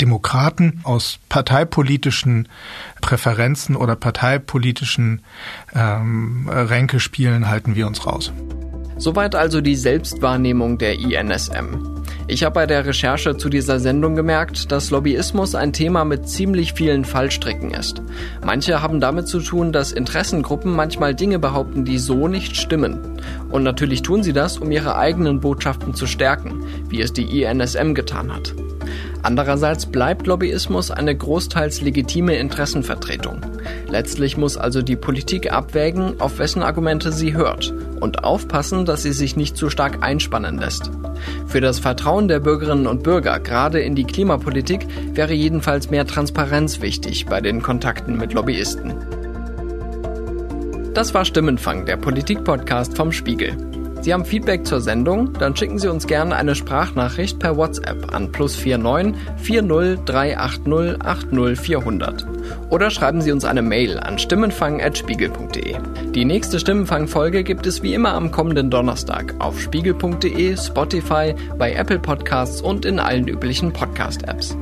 [0.00, 2.48] Demokraten aus parteipolitischen
[3.00, 5.22] Präferenzen oder parteipolitischen
[5.74, 8.32] ähm, Ränkespielen halten wir uns raus.
[9.00, 11.96] Soweit also die Selbstwahrnehmung der INSM.
[12.28, 16.74] Ich habe bei der Recherche zu dieser Sendung gemerkt, dass Lobbyismus ein Thema mit ziemlich
[16.74, 18.02] vielen Fallstricken ist.
[18.44, 23.18] Manche haben damit zu tun, dass Interessengruppen manchmal Dinge behaupten, die so nicht stimmen.
[23.48, 27.94] Und natürlich tun sie das, um ihre eigenen Botschaften zu stärken, wie es die INSM
[27.94, 28.54] getan hat.
[29.22, 33.40] Andererseits bleibt Lobbyismus eine großteils legitime Interessenvertretung.
[33.88, 39.12] Letztlich muss also die Politik abwägen, auf wessen Argumente sie hört und aufpassen, dass sie
[39.12, 40.90] sich nicht zu stark einspannen lässt.
[41.46, 46.80] Für das Vertrauen der Bürgerinnen und Bürger, gerade in die Klimapolitik, wäre jedenfalls mehr Transparenz
[46.80, 48.94] wichtig bei den Kontakten mit Lobbyisten.
[50.94, 53.56] Das war Stimmenfang, der Politik-Podcast vom Spiegel.
[54.02, 55.34] Sie haben Feedback zur Sendung?
[55.34, 61.60] Dann schicken Sie uns gerne eine Sprachnachricht per WhatsApp an plus 49 40 380 80
[61.60, 62.26] 400.
[62.70, 65.76] Oder schreiben Sie uns eine Mail an stimmenfang.spiegel.de.
[66.14, 71.98] Die nächste Stimmenfang-Folge gibt es wie immer am kommenden Donnerstag auf spiegel.de, Spotify, bei Apple
[71.98, 74.56] Podcasts und in allen üblichen Podcast-Apps.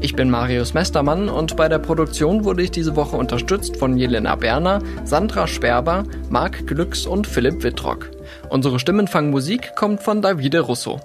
[0.00, 4.36] Ich bin Marius Mestermann und bei der Produktion wurde ich diese Woche unterstützt von Jelena
[4.36, 8.13] Berner, Sandra Sperber, Marc Glücks und Philipp Wittrock.
[8.54, 11.00] Unsere Stimmenfangmusik kommt von Davide Russo.